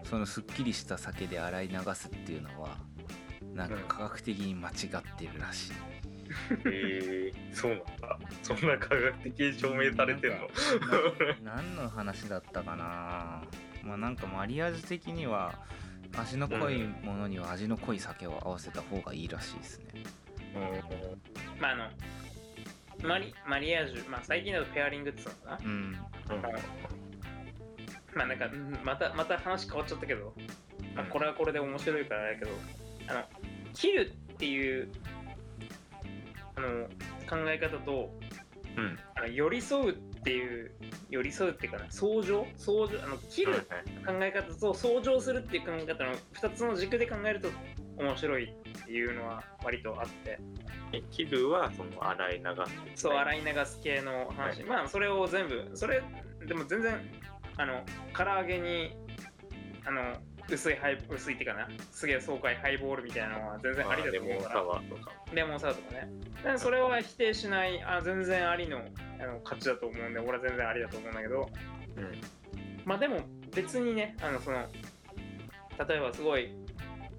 [0.05, 2.78] そのすっきりした酒で洗い流すっていうのは
[3.53, 4.76] なんか科学的に間違っ
[5.17, 5.74] てるらしい、
[6.65, 8.20] えー、そうなんだ。
[8.41, 10.38] そんな科学的に証明されてんの？
[11.43, 13.41] な何の話だったかな？
[13.89, 15.55] まあなんかマリアージュ的には
[16.15, 19.85] 味の濃いものには味の濃い酒を合わせた方がいいらしいですね。
[20.55, 21.61] うん。
[21.61, 21.89] まああの
[23.01, 25.65] マリマリアージュ、まあ、最近だとペアリングって言うのかな。
[25.65, 25.71] うん。
[25.71, 26.41] うん。
[28.15, 30.33] まあなんかうんまたまた話変わっちゃったけど、
[30.95, 32.51] まあ、これはこれで面白いからだけど。
[33.07, 33.23] あの
[33.73, 34.91] 切るっていう
[36.55, 36.85] あの
[37.27, 38.13] 考え方と
[38.77, 38.99] うん。
[39.15, 40.71] あの寄り添うっていう
[41.10, 43.68] 寄り添うっていうかな相乗相乗あの切る
[44.05, 47.49] 考え方と相乗するっていう考え方の2つの軸で考えると
[47.97, 50.39] 面白いっていうのは割とあって。
[50.91, 52.43] えキルはその洗い流
[52.95, 54.66] すそう洗い流す系の話、はい。
[54.66, 56.01] まあそれを全部それ
[56.47, 56.99] でも全然
[57.57, 57.84] あの
[58.16, 58.95] 唐揚げに
[59.86, 60.18] あの
[60.52, 61.68] 薄いハイ薄いっていうかな。
[61.91, 64.64] すげえ爽快ハイボールみたいなのは全然ありだレモンサと思うから。
[64.64, 65.12] ワーとか。
[65.34, 66.10] レモンサワーとかね。
[66.38, 67.84] だからそれは否定しない。
[67.84, 68.80] あ全然ありの
[69.20, 71.50] あの価値だと思うんで俺は全然ありだと思うんだけど。
[71.97, 72.22] うん。
[72.86, 73.22] まあでも
[73.54, 74.66] 別にねあのその
[75.88, 76.54] 例えばすごい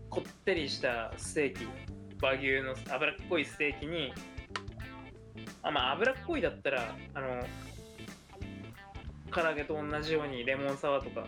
[0.08, 1.68] こってりしたステーキ
[2.20, 4.12] 和牛の脂っこいステーキに
[5.62, 7.42] あまあ脂っこいだったらあの
[9.32, 11.26] 唐揚げと同じようにレモンサワーとか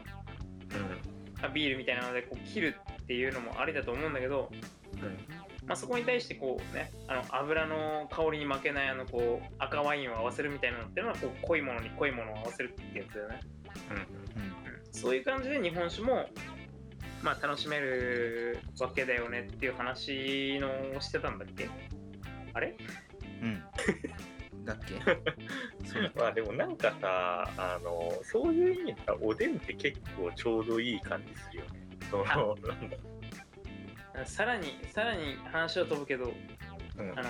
[1.43, 4.51] あビールみたいなのでこう切るっていうのもありだと思うんだけど、
[4.95, 5.09] うん。
[5.09, 5.17] うん
[5.65, 13.41] まあ、そこに対してこうねあの油の香りに負けないあのこう赤ワインを合わせるみたいなのっていうのはこう濃いものに濃いものを合わせるってやつだよね。
[13.91, 13.97] うん。
[13.97, 14.05] うん。
[14.91, 16.29] そういう感じで日本酒も、
[17.23, 21.69] まあ、楽しめるわけだよねっていう話のをしてたんだっけ？
[22.55, 22.77] あれ？
[23.43, 23.63] うん
[24.65, 24.95] だっけ？
[26.19, 31.71] まあでもなんかさあのそういう意味ではおでんって結構ちょうどいい感じするよね。
[32.11, 32.91] そのなん
[34.15, 34.27] だ。
[34.27, 36.33] さらにさらに話を飛ぶけど
[36.99, 37.19] うん。
[37.19, 37.29] あの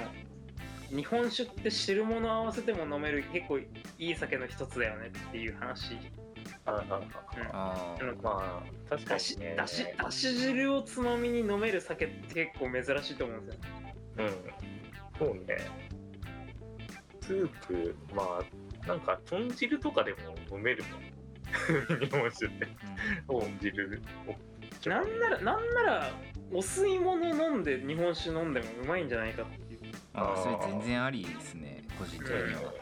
[0.91, 3.67] 日本酒って汁物合わせても飲める結構い
[3.99, 5.97] い酒の一つだよねっていう話、
[6.67, 6.97] ああ。
[6.97, 7.03] うん。
[7.53, 8.05] ああ。
[8.05, 13.61] のまあ確かだしにねだしだし汁をつまみに飲める酒って結構珍しいと思うんですよ。
[14.19, 14.29] うん。
[15.19, 15.57] そうね
[17.23, 20.19] スープまあなんか豚汁とかでも
[20.57, 22.69] 飲めるもん日本酒って
[23.27, 26.11] 豚汁をなんならなんなら
[26.53, 29.81] お吸い物飲んで日本酒飲んでもうまいんじゃないかっていう、
[30.13, 32.75] あそれ全然ありですね個人的には、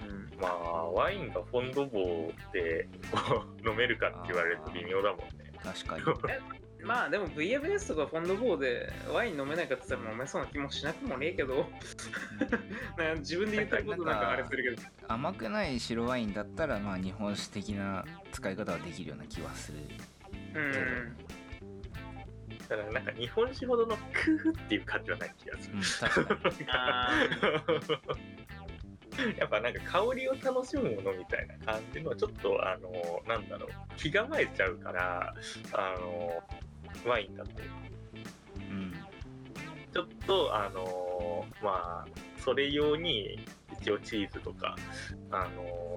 [0.00, 2.88] うん、まあワインがフォンドボーで
[3.66, 5.50] 飲めるかって言われると微妙だもんね。
[5.62, 6.02] 確かに
[6.84, 11.68] まあでも VFS とかフォンドボーでワイン飲めないかって言ったら飲めそうな気もしなくもねえけど。
[13.18, 14.88] 自分で言ってることなんかあれするけど。
[15.08, 19.78] 甘くない白ワインだったらまあ日本酒的な使い方はできるような気はする
[20.54, 21.16] うん。
[22.68, 25.76] だからなんか日本酒ほどのクーっていう感じはない気がする。
[25.76, 25.82] うん。
[25.82, 26.66] 確かに。
[26.70, 28.40] あ
[29.36, 33.70] やっぱなんか香りを楽しむものみたいな感じのちょっとあのなんだろう。
[33.96, 35.34] 気構えちゃうから
[35.72, 36.42] あの
[37.06, 37.50] ワインだと
[38.58, 38.92] うん。
[39.92, 42.08] ちょっとあのまあ
[42.42, 43.38] それ用に
[43.80, 44.76] 一応チーズとか
[45.30, 45.96] あの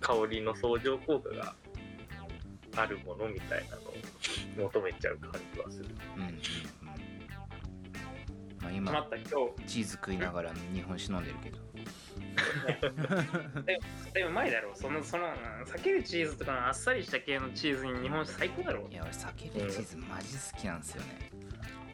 [0.00, 1.54] 香りの相乗効果が
[2.76, 3.82] あるものみたいなの
[4.66, 5.86] を求めちゃう感じはする。
[6.16, 6.38] うんうんうん。
[6.84, 6.92] ま
[8.66, 9.06] ああ今
[9.66, 11.58] チーズ食いながら日本酒飲んでるけど
[14.12, 15.32] でもうまいだろそのそのうん
[15.64, 21.30] 避けるチーズとかのあっさりした系のチーズに日本酒最高だろいや俺酒でチーズマジ好きなんですよね。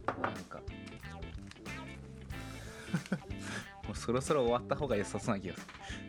[0.06, 0.60] なんか。
[3.84, 5.66] もうそろそろ終わった方が良さそうな気がする。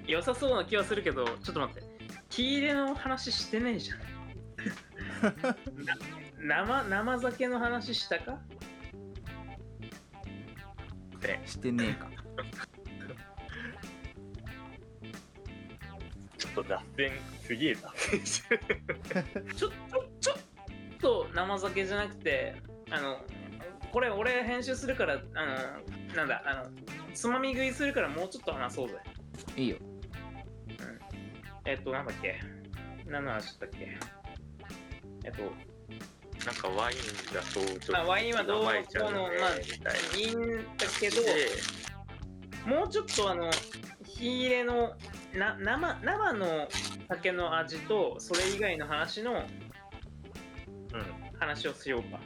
[0.07, 1.83] 良さそうな気はするけどちょっと待って。
[2.29, 3.99] 火入れの話してねえじゃん。
[6.47, 8.39] な生生酒の話したか？
[11.21, 12.09] ね、してねえか
[16.51, 17.11] っと脱線
[17.43, 18.61] すげえ脱線してる。
[19.55, 19.73] ちょちょ
[20.19, 20.37] ちょっ
[20.99, 22.55] と生酒じゃなくて
[22.89, 23.17] あの
[23.91, 26.69] これ俺編集するからあのなんだあの
[27.13, 28.95] つまみ食いするからもうちょっと話そうぜ。
[29.57, 29.77] いいよ。
[31.65, 32.39] えっとなんだっけ？
[33.07, 33.97] 何の話だっけ？
[35.25, 35.43] えっと
[36.45, 36.97] なんかワイン
[37.33, 39.55] だとちょっとまあワインはどう甘えちゃうねこうのまあ
[40.17, 41.49] いいいんだけどで
[42.65, 43.51] もうちょっとあの
[44.05, 44.93] 火入れの
[45.33, 46.67] な生生の
[47.07, 49.45] 酒の味とそれ以外の話のうん
[51.39, 52.19] 話をしようか。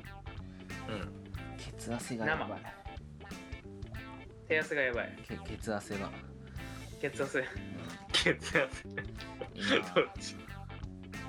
[0.89, 1.23] うん。
[1.57, 2.61] 血汗がやばい。
[4.47, 5.17] 手汗がやばい。
[5.27, 6.11] け血汗が、
[6.99, 7.43] 血圧
[8.11, 8.61] 血圧ど
[10.01, 10.35] っち？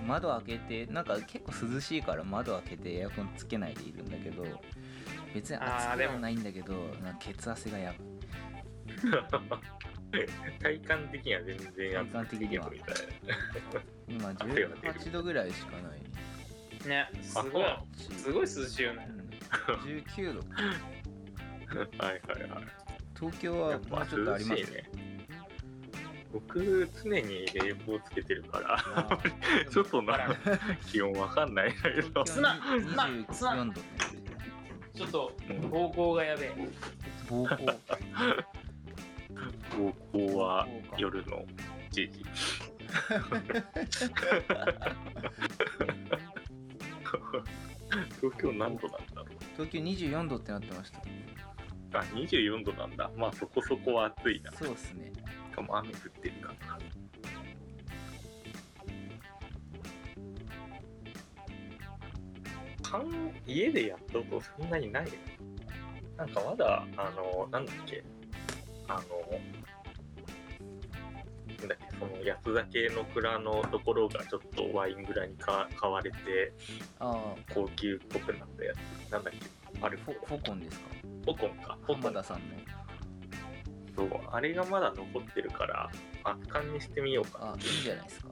[0.03, 4.45] 今窓開けてなんか結構涼しいから窓開けてエアコンつけないでいるんだけど
[5.35, 7.99] 別に暑くはあーでもないんだけどなんか血汗がやばい
[10.62, 12.71] 体感的には全然体感的には。
[12.71, 12.97] みたい
[14.09, 14.77] 今汗が出る。
[14.79, 16.89] 18度ぐらいしかない。
[16.89, 17.64] ねすごい。
[17.64, 17.83] あ
[18.17, 19.09] すごい涼しいよね。
[19.69, 19.75] うん。
[19.81, 20.43] 19度。
[20.49, 20.64] な
[22.07, 22.64] はいはいはい。
[23.19, 24.91] 東京はもうちょっとありますね。
[26.33, 28.75] 僕常に冷房つけてるから。
[28.75, 29.71] あー。
[29.71, 30.14] 外の
[30.87, 32.25] 気温わかんないんだけど。
[32.25, 33.71] 東京すまんすまんすまん。
[33.71, 34.17] 24度ってなって。
[34.17, 34.27] る
[34.95, 36.69] ちょっと膀胱がやべえ。
[37.29, 37.57] 暴行
[39.77, 40.66] 高校は
[40.97, 41.45] 夜の
[41.93, 42.24] 1時。
[48.16, 49.27] 東京何度なんだろう。
[49.53, 51.01] 東京24度ってなってました。
[51.99, 53.11] あ24度なんだ。
[53.16, 54.51] まあそこそこは暑いな。
[54.53, 55.12] しそうっすね。
[55.55, 56.55] かも雨降ってるから
[62.83, 65.07] かん家でやったことそんなにない。
[65.07, 65.12] よ
[66.16, 68.03] なんかまだあのなんだっけ。
[68.89, 69.03] あの
[72.35, 76.53] っけその蔵のところがちょっとワイン蔵にか買われて
[77.53, 78.72] 高級っぽくなったや
[79.07, 79.11] つ。
[79.11, 79.39] なんだっけ？
[79.81, 80.61] あれフォフォコン。
[80.61, 80.87] ですか？
[81.24, 81.79] ポコンか。
[81.87, 82.03] ポコン。
[82.03, 82.45] 浜田さんの。
[83.97, 85.91] そうあれがまだ残ってるから
[86.24, 87.39] 圧巻にしてみようか。
[87.39, 88.29] なあいいじゃないですか。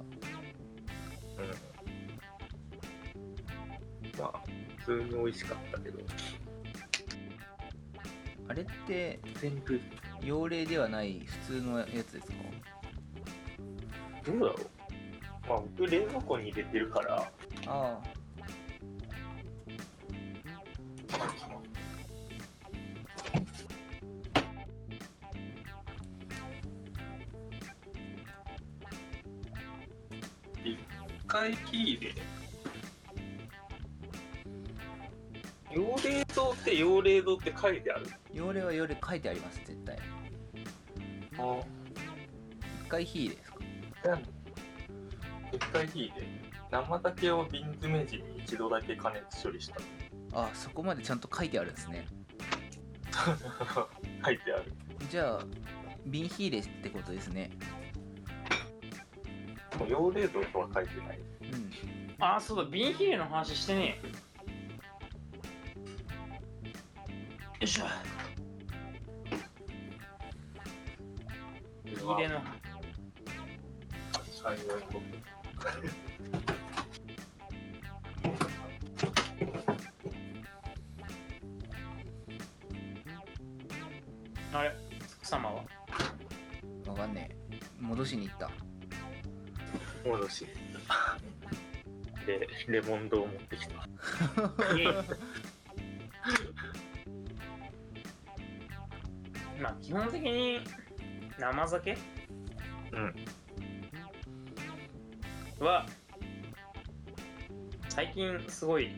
[4.17, 4.21] うん。
[4.21, 4.41] まあ
[4.79, 5.99] 普通に美味しかったけど。
[8.49, 9.81] あれって全部。
[10.23, 12.35] 用例ではない普通のやつですか？
[14.25, 14.57] どうだろう。
[15.49, 17.31] まあ僕冷蔵庫に入れてるから。
[17.67, 18.01] ああ
[30.65, 30.79] 一
[31.27, 32.15] 回きりで
[35.71, 38.07] 用冷蔵って用冷蔵って書いてある。
[38.33, 39.99] 用例は用例書いてあります絶対。
[41.39, 41.61] あ。
[42.85, 43.44] 一回火入れ
[44.05, 44.23] ですかなん
[45.53, 46.27] 一回きりで
[46.71, 49.77] 生酒を瓶詰め時に一度だけ加熱処理した。
[50.33, 52.07] あそこまでちゃんと書いてあるんですね。
[54.25, 54.73] 書いてある。
[55.09, 55.47] じゃあ
[56.07, 57.51] 瓶火入れってことですね。
[59.79, 61.19] もう用冷蔵とは書いてない。
[61.43, 61.71] うん。
[62.19, 64.07] あそうだ瓶ヒレの話してねえ。
[64.09, 64.15] よ
[67.61, 67.85] いしょ。
[71.85, 72.41] 瓶入れの
[74.45, 75.01] 幸いと。
[84.53, 84.77] あれ、
[85.13, 85.65] 福様は？
[86.87, 87.59] わかんねえ。
[87.81, 88.51] 戻しに行った。
[90.07, 90.47] 戻し。
[92.27, 93.77] で、レモンドを持ってきた。
[99.59, 100.61] まあ、基本的に
[101.39, 101.97] 生酒？
[102.93, 103.15] うん。
[105.65, 105.87] は
[107.89, 108.91] 最近すごい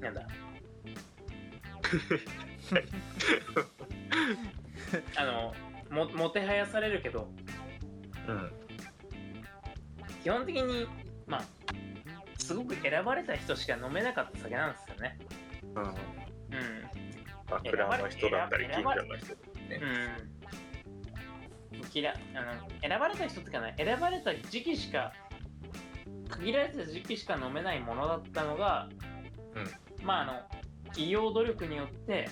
[0.00, 0.26] なんだ。
[5.16, 5.54] あの
[5.90, 7.28] ももてはやされるけど
[8.26, 8.50] うん。
[10.22, 10.86] 基本的に
[11.26, 11.44] まあ
[12.38, 15.18] すごく選ばれた人しか飲めなかった酒なんですよね。
[15.74, 15.82] うん。
[15.82, 15.92] うん。
[17.48, 19.26] まあ蔵の人だったり近所の人
[19.68, 19.80] ね。
[19.80, 20.29] うん
[21.92, 25.12] 嫌あの選ばれた人ってかね選ばれた時期しか
[26.28, 28.88] 限られた時期しか飲めないものだったのが、
[30.02, 30.32] まああの
[30.86, 32.28] 企業努力によって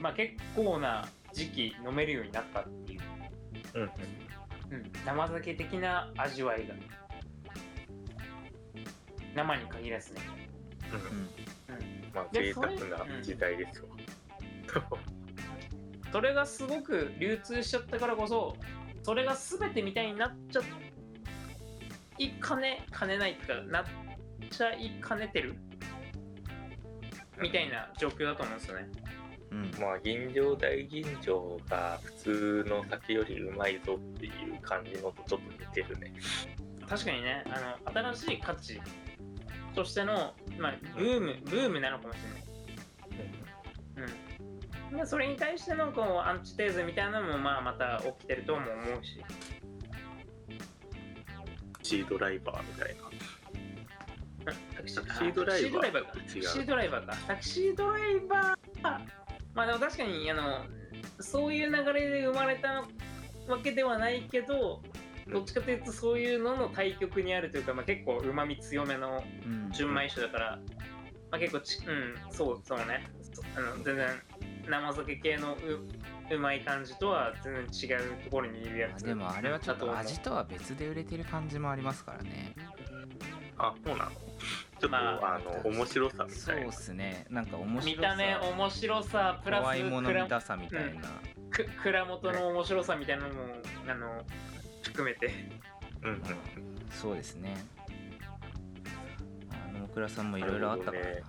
[0.00, 3.00] まあ結構な時期飲めるようになったっていう、
[3.74, 3.88] うんうん。
[4.68, 6.74] うん、生酒的な味わいが。
[9.34, 10.20] 生に限らずね、
[10.92, 11.74] うん。
[11.74, 11.80] うん。
[11.80, 13.88] うん、まあ贅沢れな時代ですわ
[16.12, 18.56] それがすごく流通しちゃったからこそ
[19.02, 20.60] それが全てみたいになっちゃ
[22.18, 23.84] いかねかねないっていうかなっ
[24.50, 25.54] ちゃいかねてる？
[27.38, 28.88] みたいな状況だと思うんですよね。
[29.50, 29.70] うん。
[29.80, 34.32] まあ吟醸大吟醸が普通の酒よりうまいぞっていう
[34.62, 36.12] 感じのとちょっと似てるね。
[36.88, 37.60] 確かにねあ
[37.94, 38.80] の新しい価値
[39.74, 42.42] としての、まあ、ブームブームなのかもしれない。
[43.96, 44.06] うん、
[44.96, 49.22] でそれに対してのこうアンチテーゼみたいなのもまあまた起きてるとも思うし。
[51.82, 53.16] シードライバーみたいな
[54.74, 56.16] タクシードライバータクシードライバーか。
[56.16, 57.16] タクシードライバーか。
[57.26, 58.56] タクシードライバー。
[59.54, 60.64] まあでも確かに、あの、
[61.20, 62.84] そういう流れで生まれた
[63.48, 64.82] わけではないけど、
[65.28, 70.58] どっちかというとそういうのの対極にあるというか、まあ、結構うまみ強めのうん純米酒だから、
[71.30, 73.04] まあ、結構ち、うん、そうそうね。
[73.56, 74.08] そあの全然
[74.68, 79.02] 生酒系のううまい感じとは全然違うところにいるやつ。
[79.02, 82.54] あでもあれはちょっと味とは別で売れてる感じもありますからね。
[83.58, 84.10] あそうなの？
[84.10, 84.18] ちょ
[84.78, 87.26] っと、まああ、の面白さみそうったいなすね。
[87.30, 88.10] なんか面見白さ。
[88.10, 91.02] た目面白さプラス怖いもの蔵見たさみたいな、
[91.50, 93.40] く蔵元の面白さみたいなのも、
[93.88, 94.22] あの
[94.82, 95.32] 含めて。
[96.02, 96.22] うんうん。
[96.90, 97.56] そうですね。
[99.50, 100.98] あの大倉さんもいろいろあったから。
[100.98, 101.24] ななる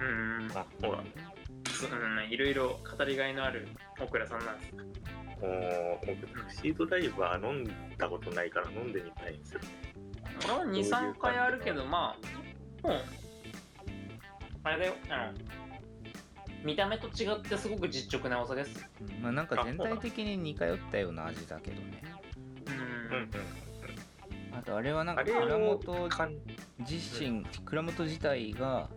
[0.00, 0.48] うん。
[0.54, 1.04] あそうなの
[1.70, 3.68] そううんいろいろ語りがいのある
[4.00, 7.64] 大倉さんなんですもう僕タクシードライバー飲ん。
[7.96, 9.60] だことないから飲んでみたいんですよ
[10.44, 12.16] 俺は23回あるけどま
[12.84, 13.00] あもう
[14.64, 14.94] あれだよ。
[15.10, 15.38] あの
[16.64, 18.90] 見た目と違ってすごく実直なお酒です。
[19.00, 22.02] うんまあなんか全体的に似通ったような味だけどね。
[22.66, 22.74] うん。
[22.74, 23.22] うん。
[23.22, 24.58] うん。
[24.58, 26.08] あとあれはなんか蔵を元
[26.80, 28.88] 自身蔵元自体が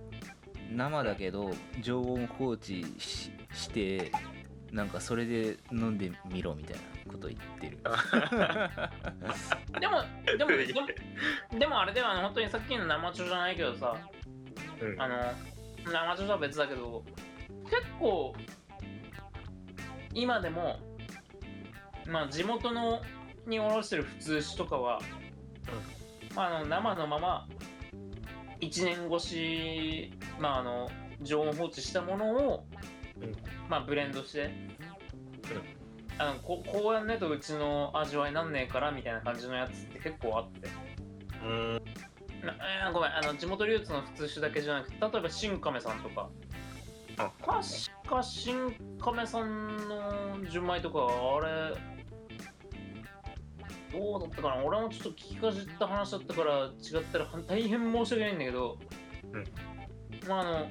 [0.75, 1.51] 生だけど
[1.81, 4.11] 常温放置しして
[4.71, 7.77] なんかそれで飲んでみろみたいなこと言ってる。
[9.79, 10.03] でも
[10.37, 10.87] でも でも
[11.59, 13.95] でもあれでは本当にさっきの生茶じゃないけどさ
[14.79, 15.01] うん。
[15.01, 15.15] あの
[15.85, 17.03] 生茶とは別だけど
[17.65, 18.33] 結構
[20.13, 20.79] 今でも
[22.07, 23.01] まあ地元の
[23.45, 25.01] におろしてる普通酒とかは、
[26.35, 27.47] まあ、あの生のまま
[28.61, 30.89] 1年越し、まあ、あの
[31.21, 32.65] 常温放置したものを、
[33.21, 33.35] うん。
[33.69, 34.51] まあ、ブレンドして、
[36.17, 40.69] あのここうやんねえとうちの味わいなんねえからみたいな感じのやつって結構あって。
[41.43, 41.73] うん。
[42.45, 43.17] なえーごめん。
[43.17, 46.29] あの地元流通の普通酒だけじゃなくて例えば新亀さんとか。
[47.17, 47.31] あ。
[47.39, 51.75] 確か新亀さんの純米とかあれ
[53.91, 54.63] どうだったかな。
[54.63, 58.77] 俺もちょっと聞きかじった話だったから違ったら大変申し訳ないんだけど、
[59.33, 59.43] うん。
[60.27, 60.67] まああの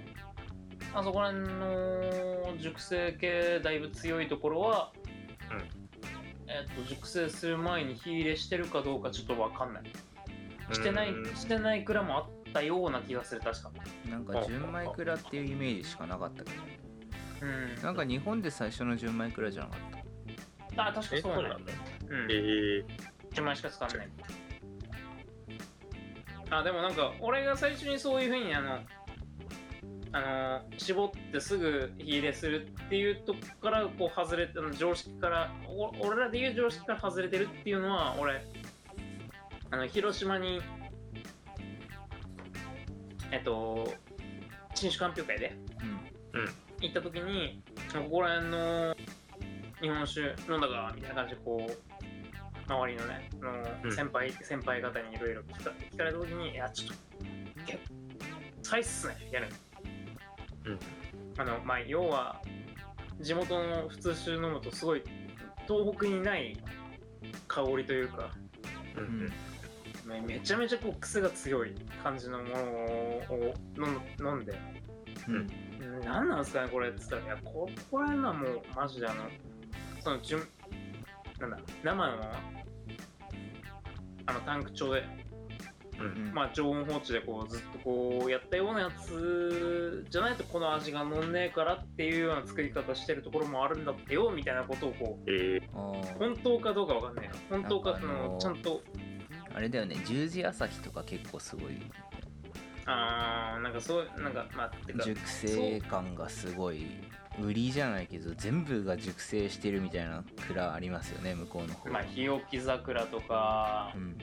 [0.94, 4.92] あそこら辺の熟成系だいぶ強いところは、
[6.48, 9.82] えっと熟成する前に火入れしてるかどうかちょっとわかんない。
[10.72, 11.36] してないうん。
[11.36, 13.70] してない蔵もあったような気がする確か。
[14.08, 16.56] なんか純米蔵っていうイメージしかなかったけど。
[17.42, 17.82] うん。
[17.82, 19.80] なんか日本で最初の純米蔵じゃなかっ
[20.74, 20.86] た？
[20.88, 22.30] あ確かえそうねそうなのうん。
[22.30, 22.84] えー、
[23.32, 24.08] 10枚しか使わない。
[26.50, 28.80] あでもなんか俺が最初にそういうふうにあの
[30.12, 38.44] あの絞ってすぐ火入れするっていうとこからこう外れて常識からお俺らでいう常識から外れてるっていうのは俺
[39.70, 40.60] あの広島に
[43.30, 43.94] えっと
[44.74, 45.56] 新酒鑑評会で
[46.34, 46.70] うん。
[46.80, 47.62] 行った時に
[47.92, 48.96] ここら辺の
[49.80, 50.20] 日本酒
[50.50, 51.89] 飲んだかみたいな感じでこう
[52.70, 53.46] 周りのねあ
[53.82, 53.90] うん。
[53.90, 57.94] の先輩、先輩方にいろいろ聞か聞かれた時にいやちょっと結構
[58.62, 59.48] 最っすねやる。
[60.66, 60.78] うん。
[61.38, 62.40] あのまあ要は
[63.20, 65.02] 地元の普通酒飲むとすごい
[65.66, 66.56] 東北にない
[67.48, 68.30] 香りというか
[68.96, 69.04] うん。
[69.04, 69.32] うん。
[70.06, 74.54] めめちゃめちゃこう癖が強い感じのものを飲ん飲んで。
[75.28, 75.34] うん。
[75.34, 75.48] うん
[76.04, 79.24] 何なんですかねこれっつったらいやここれはもうマジであの
[80.00, 80.40] その順
[81.40, 82.16] なんだ生の
[84.26, 85.04] あのタンク調で、
[85.98, 86.32] うん。
[86.34, 96.18] まあ、常温放置でこうずっとこうやったようなやつじゃないとこの味が飲んねえからっていうような作り方してるところもあるんだってよみたいなことをこうえー。
[96.18, 97.32] 本当かどうかわかんないよ。
[97.48, 98.82] 本当かそのちゃんと。
[99.54, 101.72] あれだよね十字朝日とか結構すごい
[102.86, 106.86] あーなんかそうなんかまあてか熟成感がすごい
[107.42, 111.88] 売りじゃないけど全部が熟成してるみたいな蔵ありますよね向こうの方。
[111.90, 114.18] まあ日置桜とか、うん。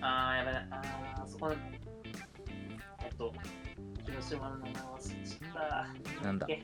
[0.00, 0.66] あーやばいな。
[0.70, 1.56] あーそこのえ
[3.08, 3.32] っと
[4.06, 5.52] 広島の名前忘れちゃっ
[6.20, 6.24] た。
[6.24, 6.46] なんだ？
[6.48, 6.62] え？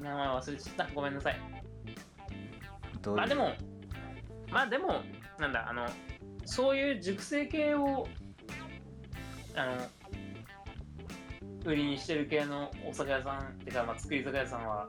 [0.00, 0.94] 名前忘れちゃった。
[0.94, 1.40] ごめんなさい。
[3.06, 3.52] まあでも
[4.50, 5.02] まあでも
[5.38, 5.86] なんだあの
[6.44, 8.06] そういう熟成系を
[9.54, 9.72] あの
[11.64, 14.88] 売りにしてる系のお酒屋さんってか、まあ、作り酒屋さんは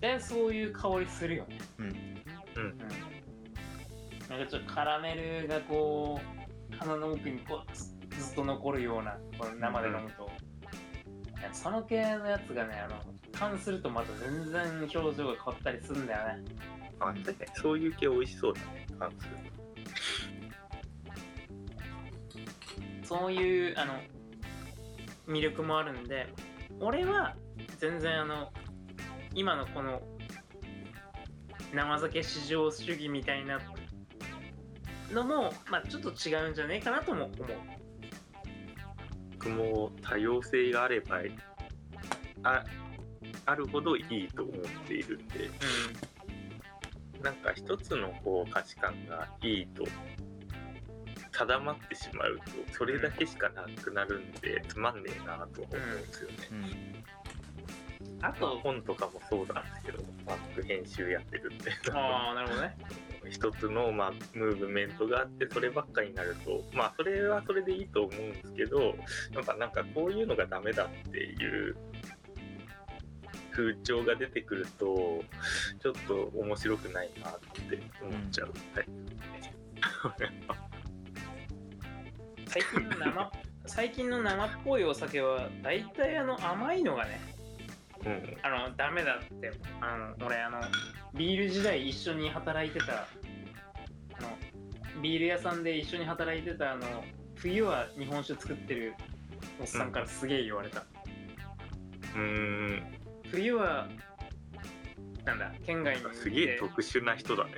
[0.00, 1.58] でそういう香りするよね。
[1.78, 1.86] うん。
[1.86, 1.92] うん。
[1.92, 2.78] うん。
[4.28, 6.20] なんかちょっとカラメルがこ
[6.72, 10.30] う鼻の奥にこうずずっと残るようなこの生で飲むと、
[11.38, 12.96] いやその系のやつがねあの
[13.32, 16.44] 缶するとまた全然表情が変わったりするんだよね。
[17.00, 17.50] あ確かに。
[17.54, 18.86] そういう系美味しそうだね。
[18.98, 19.30] 関する
[23.04, 23.94] そういうあの
[25.32, 26.28] 魅力もあるんで
[26.80, 27.34] 俺は
[27.78, 28.52] 全然あの
[29.34, 30.02] 今のこの
[31.74, 33.58] 生酒至上主義みたいな
[35.12, 37.32] のも、まあ、ちょっと違うんじゃねえかなとも思う。
[39.32, 41.20] 僕も多様性があれば
[42.44, 42.64] あ
[43.46, 44.54] あるほどいいと思っ
[44.86, 45.50] ているんで
[47.22, 49.84] なんか一つのこう価値観がいいと
[51.32, 52.42] 定まってしまうと
[52.72, 56.36] それだけしかなくなるんでつまんねえなと思うんですよね。
[56.50, 58.24] うん。
[58.24, 62.76] あと、本とかもそうなんですけど、まあ、僕編集やってるんでああ、なるほどね。
[63.30, 68.96] 一つの、まあ、ムーブメントがあってそればっかりになるとまあそれはそれでいいと思うんですけど
[69.32, 71.76] なんかなんかこういうのがダメだっていう
[73.52, 75.22] 風潮が出てくると
[75.80, 78.92] ちょっと面白くないなって思っちゃうタイプ
[82.52, 83.32] 最近の生、
[83.64, 87.18] 最近の生っぽいお酒は、大体あの甘いのがね、
[88.04, 88.36] うん。
[88.42, 89.52] あの、ダメだって。
[89.80, 90.60] あの、俺、あの、
[91.14, 93.06] ビール時代一緒に働いてた、あ
[94.20, 97.04] の、ビール屋さんで一緒に働いてた、あの、
[97.36, 98.94] 冬は日本酒作ってる
[99.58, 100.80] おっさんからすげえ言われた。
[100.80, 102.82] うーん。
[103.30, 103.88] 冬は、
[105.24, 107.52] なんだ、県外にすげえ特殊な人だね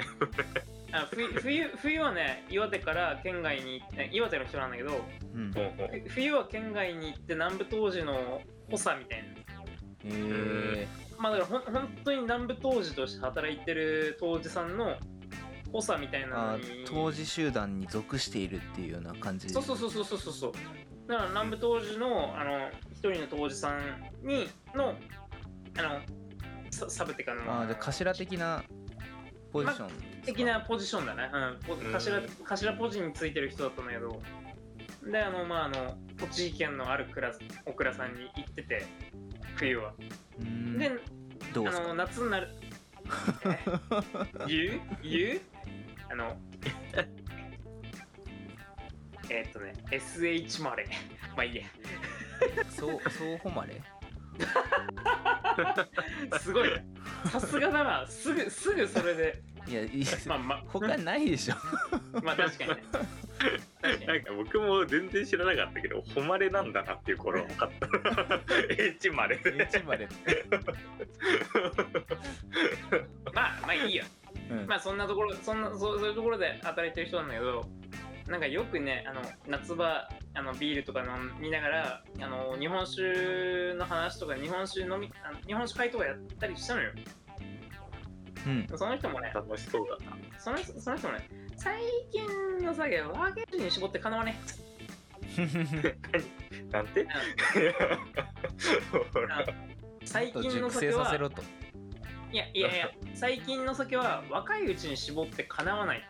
[0.95, 5.05] あ冬冬冬はね岩手から県外に行って岩手の人なんだけど
[5.35, 5.53] うん。
[5.53, 6.09] ほうほう。
[6.09, 8.41] ふ冬は県外に行って南部当時の
[8.71, 9.25] 補佐みたいな。
[9.27, 9.35] へ
[10.05, 10.89] え
[11.19, 14.97] まあだからほん本当に南部当時として働いてる当時さんの
[15.73, 16.85] 補佐みたいなあのに。
[16.87, 19.49] 当時集団に属しているっていうような感じ。
[19.51, 20.33] そうそうそうそうそうそう。
[20.33, 20.53] そう
[21.09, 23.81] だから南部当時のあの一人の当時さん
[24.27, 24.95] にの
[25.77, 26.01] あの
[26.71, 27.61] ササブっていうかあの。
[27.61, 28.63] あーじゃあ頭的な
[29.53, 31.39] ポジション的なポジションだね、う
[31.89, 34.21] ん、頭頭ポジについてる人だったんだけど。
[35.11, 38.87] であのまああの栃木県のあるクラスお倉さんに行ってて
[39.57, 39.93] 冬は、
[40.39, 40.79] うーん。
[40.79, 40.93] であ
[41.81, 42.49] の夏になる。
[43.45, 43.59] え
[44.49, 45.41] 言う言う
[46.11, 46.39] あの
[49.29, 50.89] えーっとね SH マレー
[51.37, 51.63] まあいいや。
[52.71, 53.83] そうそう誉れ？
[56.41, 56.69] すごい。
[56.71, 56.85] ね
[57.27, 58.07] さすがだな。
[58.07, 60.63] すぐすぐそれでいやいや まあまあ。
[60.67, 61.55] 他ないでしょ。
[62.23, 62.83] まあ確かにね。
[62.93, 63.05] 確
[63.99, 64.07] かに。
[64.07, 67.89] なんか僕も全然知らなかったけど誉れなんだなっていう頃は分かった。
[68.83, 69.41] H まで。
[69.45, 70.09] H まで。
[73.33, 74.05] まあまあいいよ。
[74.51, 74.67] うん。
[74.67, 77.67] まあそんなところそんなそうそういうところで働いてる人なんだけど
[78.29, 81.07] なんかよくねあの夏場あのビールとか飲
[81.41, 86.93] みながらあの日本酒の話とか日本酒飲みあの日本酒会とかやったりしたのよ
[88.47, 88.67] うん。
[88.77, 90.17] その人もね楽しそうだな。
[90.39, 91.81] そのその人もね最
[92.13, 92.27] 近
[92.65, 94.39] の酒はワーゲージに絞ってかなわね
[96.71, 97.07] なんて？
[97.09, 97.15] あ
[100.05, 101.19] 最近の酒はい
[102.35, 106.03] いやいやいや最近の酒は若いうちに絞ってかなわない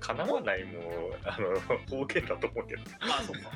[0.00, 0.82] かなわないも
[1.24, 1.58] あの
[1.98, 2.82] 方言だと思うけど。
[3.00, 3.50] あそうか。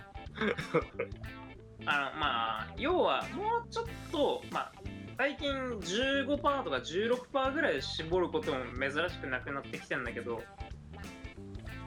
[1.86, 4.72] あのまあ要はもうちょっとまあ
[5.20, 10.40] 最近15%とか16%ぐらいで絞ることも珍しくなくなってきてんだけど、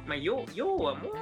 [0.06, 1.14] まあ、要要はもう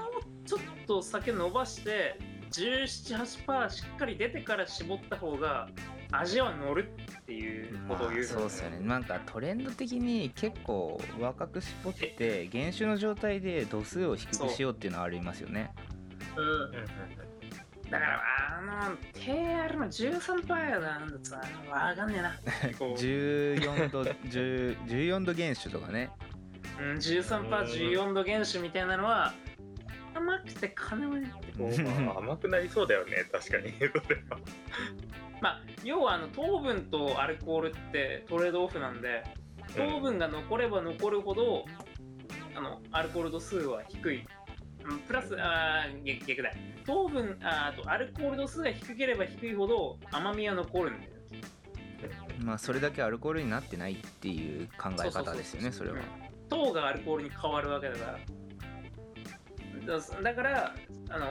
[0.46, 2.20] ちょっと酒伸ばして
[2.52, 5.70] 1718%しっかり出てから絞った方が
[6.12, 8.80] 味は乗るっていうことを言うまあ、そうですよね。
[8.82, 15.74] なんかトレンド的に結構若く絞って 原酒の状態で度数を低くしようっていうのはありますよね。
[16.36, 17.61] うんうんうん
[17.92, 18.22] だから
[18.58, 22.40] あの TR の13%やなんださわかんねえな。
[22.80, 22.98] こう。
[22.98, 26.10] 14度10 14度原酒とかね。
[26.80, 29.34] うん、13%14 度原酒みたいなのは
[30.16, 31.52] 甘くてかなわないって。
[31.58, 33.74] こうまあ 甘くなりそうだよね確かに。
[35.42, 39.24] まあ要はあの糖分とアルコールってトレードオフなんで
[39.76, 41.66] 糖分が残れば残るほど
[42.56, 44.26] あのアルコール度数は低い
[44.86, 46.52] うんプラスあー逆逆だ。
[46.86, 51.12] 糖分あとアルコール度数が低ければ低いほど甘みは残るんだよ。
[52.44, 55.98] まあそれだけアルコールになってないっていう考え方ですよねそれは。
[56.50, 58.20] 糖がアルコールに変わるわけだから。
[60.00, 60.76] だだから
[61.10, 61.28] あの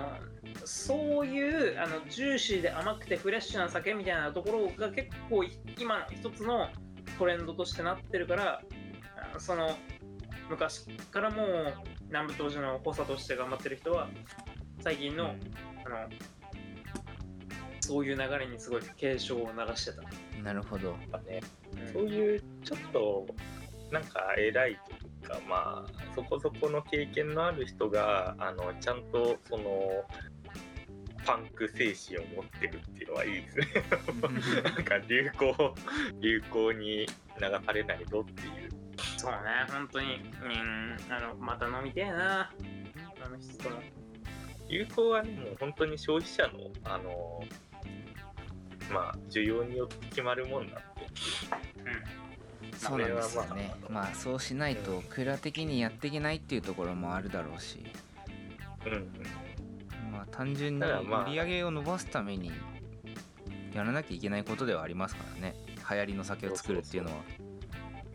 [0.64, 6.68] そういうあのジューシーで甘くてフレッシュな酒みたいなところが結構い今の一つの
[7.18, 8.62] トレンドとしてなってるから
[9.34, 9.76] あその
[10.50, 11.74] 昔からもう
[12.08, 14.08] 南部当時の補佐として頑張ってる人は
[14.82, 15.36] 最近の,、あの
[17.80, 20.02] そういう流れにすごい警鐘を流してた、
[20.42, 20.88] なるほど。
[20.88, 21.40] やっぱね。
[21.86, 21.92] うん。
[21.92, 23.26] そういうちょっと
[23.92, 24.96] なんか偉いとい
[25.26, 30.04] うかまあそこそこの経験のある人があのちゃんとその
[31.24, 33.66] パンク精神を持ってるっていうのはいいですね。
[34.64, 35.74] なんか流行
[36.20, 37.06] 流行に流
[37.64, 38.69] されないぞっていう
[39.16, 39.38] そうね
[39.70, 40.20] 本当に。
[40.42, 42.50] うんあのまた飲みてえな。
[43.24, 43.70] あの人と。
[43.70, 43.76] も
[44.68, 47.42] 流行はねもう本当に消費者のあの
[48.92, 50.80] まあ需要によって決まるもんなんで。
[52.76, 53.74] そうなんですよね。
[53.82, 57.84] まあまあそうしないと蔵的にやっていけないっていうところもあるだろうし。
[58.86, 59.10] うんうん。
[60.12, 62.50] まあ単純に売り上げを伸ばすために
[63.74, 65.54] やらなきゃいけないことではありますからね。
[65.90, 67.16] 流行りの酒を作るっていうのは。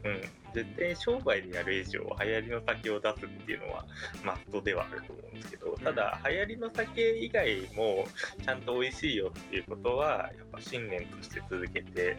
[0.05, 0.21] うん、
[0.55, 3.85] 絶対商売にやる以上流行りの酒を出すっていうのは
[4.23, 8.07] マストではあると思うんですけどただ流行りの酒以外も
[8.41, 12.17] ちゃんと美味しいよっていうことはやっぱ信念として続けて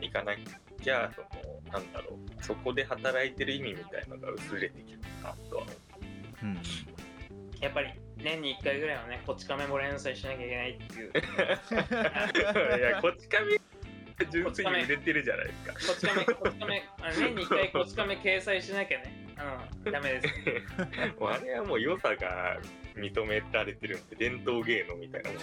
[0.00, 0.34] いかな
[0.80, 5.72] きゃそのなんだろうそこで働いてる意味みたいのが薄れてきるなとは思
[6.42, 6.46] う。
[6.46, 6.58] ん、うん、
[7.60, 7.88] やっぱり
[8.18, 12.78] 年に1回ぐらいはねこち亀も連載しなきゃいけないっていうう。
[12.78, 13.58] いやこち亀
[14.30, 15.72] 純粋に売れてるじゃないですか。
[15.72, 19.24] こち亀こち亀あの年に1回こち亀掲載しなきゃね。
[19.36, 20.28] あのダメです。
[21.18, 22.60] もうあれはもう良さが
[22.94, 25.40] 認められてるんで伝統芸能みたいなもん。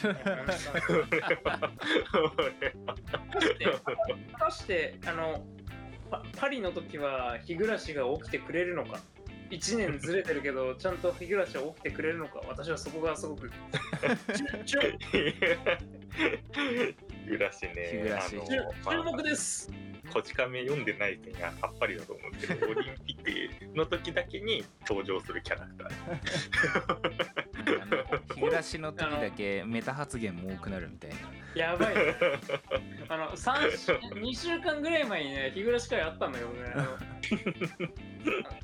[4.31, 5.45] 果たしてあの
[6.10, 9.02] パパリの時は日暮らしが起きてくれるのか
[9.49, 12.41] ？1年ずれてるけどちゃんと日暮らしは起きてくれるのか？
[12.48, 13.52] 私はそこがすごく
[17.31, 19.71] 暮らしね日暮らしあの注目です
[20.11, 27.40] こち亀読んでない人にはさっぱりだと思うんですけど、オリンピックの時だけに登場するキャラクター。
[27.80, 27.98] あの
[28.35, 31.15] 日暮らしの時だけメタ発言も多くなるみたいな。
[31.56, 31.95] やばい。
[31.95, 32.15] ね
[33.10, 36.73] あの3週2週間ぐらい前にね日暮らし会あったんだけどね。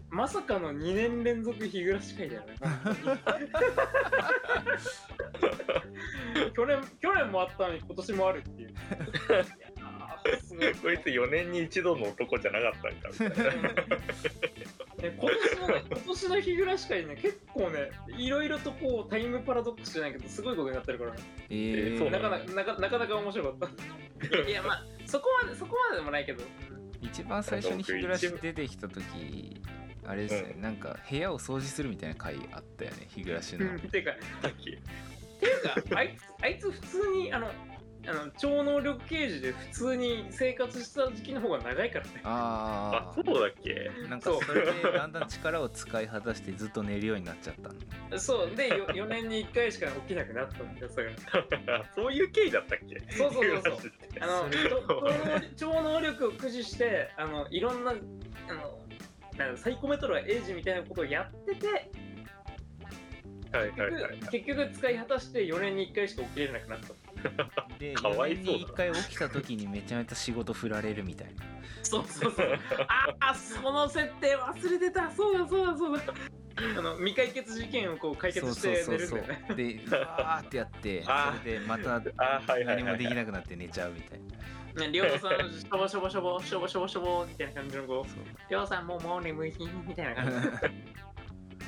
[0.10, 2.56] まさかの2年連続日暮らし会だよね。
[6.56, 8.74] 去年去年もあったのに今年もあるっていう
[10.82, 13.70] こいつ4年に一度の男じゃなかったんかみたいな。
[14.98, 21.20] ね今年のね今年の日暮らし会ね結構ねいろいろとこうタイムパラドックスじゃないけどすごいことになってるからね。
[21.50, 23.70] えーそうなかなかなかなかなか面白かっ
[24.22, 24.38] た。
[24.50, 26.44] いやまあそこまでそこまででもないけど。
[27.00, 29.62] 一番最初に日暮らし出てきた時
[30.04, 30.62] あれですね、うん。
[30.62, 33.80] なんか部屋を掃除するみたいな回あったよね日暮らしの。
[33.80, 34.64] ていうかさっき。
[34.66, 37.52] ていうかあいつあいつ普通にあの
[38.08, 42.12] あの超能力刑事で普通に生活した時期の方が長いからね。
[42.24, 43.92] ああ、そうだっけ？
[44.06, 47.70] あなんかそれでだんだん力を使い果たしてずっと寝るようになっちゃった
[48.14, 48.20] の。
[48.20, 48.56] そう。
[48.56, 51.86] で 4, 年に1回しか起きなくなったんだよそれが。
[51.96, 53.14] そういう経緯だったっけ？
[53.14, 53.92] そうそうそうそう。
[54.22, 54.50] あの
[55.56, 58.80] 超能力を駆使してあのいろんなあの
[59.38, 61.68] なんかサイコメトロはエイジみたいなことをやってて
[63.56, 66.88] はいはいはい結局使い果たして4年に1回しか起きれなくなった
[67.80, 71.44] でかわい4そうだ年に1回起きた時にめちゃめちゃ仕事振られるみたいな。
[71.84, 72.60] そうそうそう。
[72.88, 75.12] ああその設定忘れてた。
[75.12, 76.04] そうだそうだそうだ。
[76.78, 79.46] あの未解決事件をこう解決して寝るんだよね。
[79.56, 81.10] でうわーってやってそ
[81.46, 82.02] れでまた
[82.66, 84.28] 何もはいできなくなって寝ちゃうみたいな。
[84.78, 89.54] ね、りょうさん、しょぼしょぼしょぼ、しょぼしょぼしょぼみたいな感じのこう、りょうさんもうもう眠い
[89.88, 90.34] みたいな感じ。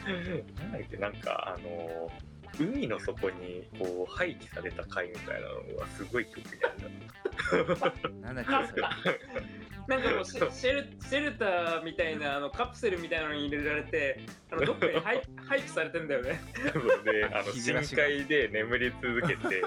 [0.61, 2.11] なんだっけなんかあの
[2.60, 8.31] 海の底にこう廃棄された貝みたいなのがすごい曲にあるな。
[8.31, 8.84] んだっけそれ。
[9.88, 10.52] なんかもうシェル
[11.02, 14.19] シェルターみたいなあのカプセルみたいなのに入れられて、
[14.52, 16.40] あのどっかに廃 廃棄されてんだよね。
[16.72, 19.64] そうであの深海で眠り続けて。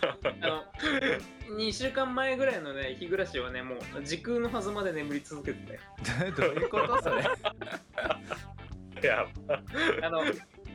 [0.00, 0.64] あの
[1.56, 5.66] 2週間前ぐらいのね、日暮らしはね、もう時空の狭間で眠り続けて
[6.04, 6.32] たよ。
[6.36, 7.24] どういうことそれ
[9.02, 9.26] い や
[10.02, 10.22] あの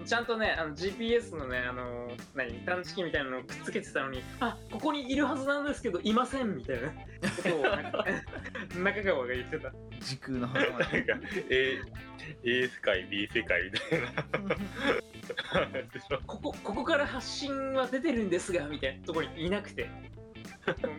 [0.06, 6.96] ちゃんとね、あの GPS のね、あの何探知機みたいなのをくっつけてたのに、あここにいるはずなんですけど、いませんみたいなこ
[7.44, 8.06] とをなんか
[8.76, 9.72] 中川が言ってた。
[10.04, 10.94] 時空の狭間なんか
[11.50, 11.80] A,
[12.44, 14.10] A 世界 B 世界みたいな
[16.28, 19.90] ここここから発信は出てるんですがみたいなところにいなくて。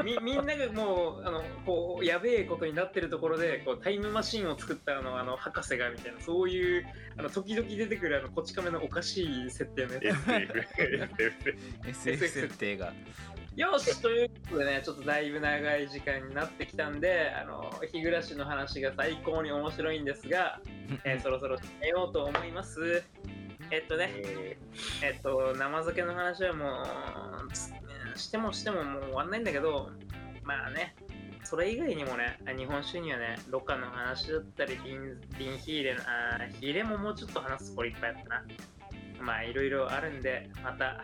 [0.05, 6.87] み みんながもうあのこうやべえことになってるところでこうタイムマシンを作ったあのあの博士がみたいなそういう
[7.17, 11.89] あの時々出てくるあのこち亀のおかしい設定のやつ。
[11.89, 12.93] SF 設定が。
[13.57, 20.61] よしということでね、ちょっとだいぶ長い時間になってきたんで、あの日暮らしの話が最高に面白いんですが、
[21.05, 23.05] えーそろそろ締めようと思います。
[23.71, 24.57] えっとね、え
[25.03, 26.83] えっと、生酒の話はも
[27.49, 27.73] う、つ
[28.17, 29.91] してもしてももう終わんないんだけど、
[30.43, 30.95] まあね、
[31.45, 38.45] それ以外にもね、日本酒にはね、ロカの話だったり、リンリンヒーレの、あーヒーレももうちょっと話すころいっぱいあったな。
[39.21, 41.03] まあ、いろいろあるんで、また、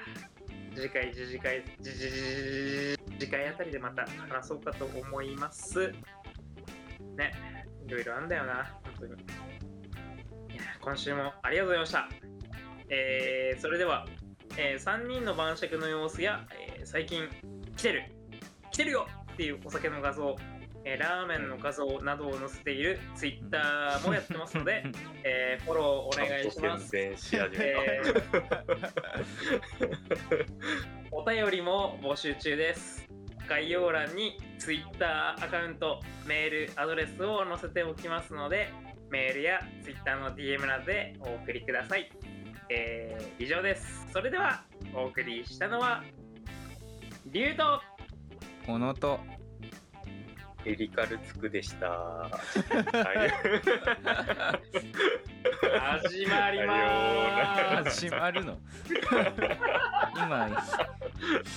[0.75, 5.93] 次回、次次回、次次次次回あたりでまた話そうかと思います。
[7.17, 7.33] ね、
[7.87, 9.25] いろいろあんだよな、本当に。
[10.81, 12.09] 今週もありがとうございました。
[12.89, 14.07] えーそれでは、
[14.57, 17.29] え3人の晩酌の様子や、えー最近
[17.77, 18.03] 来てる
[18.73, 20.37] 来てるよっていうお酒の画像、
[20.85, 24.85] えーラーメンの画像などを載せている Twitter もやってますので、
[25.25, 26.89] えーフォローお願いします。
[26.89, 28.21] 宣伝し始めえー
[31.13, 33.09] お便りも募集中です。
[33.49, 38.73] 概要欄に Twitter アカウント、メール、アドレスを載せておきますので、
[39.11, 42.11] メールや Twitter の DM などでお送りください。
[42.73, 44.07] えー以上です。
[44.13, 44.63] それでは、
[44.95, 46.05] お送りしたのは、
[47.27, 47.83] リュウと、
[48.65, 49.19] 小野と
[50.65, 51.89] たエリカルツクでした。
[51.91, 52.31] はい。
[56.03, 58.09] 始まりまーす。
[58.09, 58.59] 始まるの？
[60.15, 60.49] 今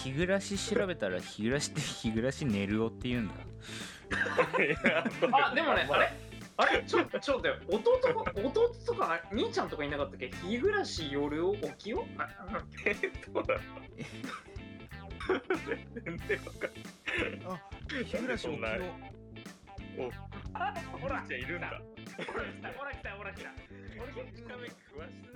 [0.01, 3.33] ひ日暮らし調べたら日暮らしって日暮らし寝るおって言うんだ。
[5.31, 6.11] あ、でもね、あれ？
[6.57, 6.83] あれ？
[6.83, 10.29] ちょ、ちょっと弟とか、弟とか、兄ちゃんとかいなかったっけ？
[10.47, 13.59] 日暮らし夜を起きよあなんだっけそうだ
[16.05, 17.41] 全然わかんない。
[17.45, 17.59] あ
[17.89, 18.67] 日暮らし起きよ
[19.97, 20.11] お
[20.53, 21.81] あ、ほら、じゃいるんだ。
[22.27, 23.49] ほら来た、ほら来た、ほら来た。
[24.01, 24.71] 俺、画面詳
[25.07, 25.32] し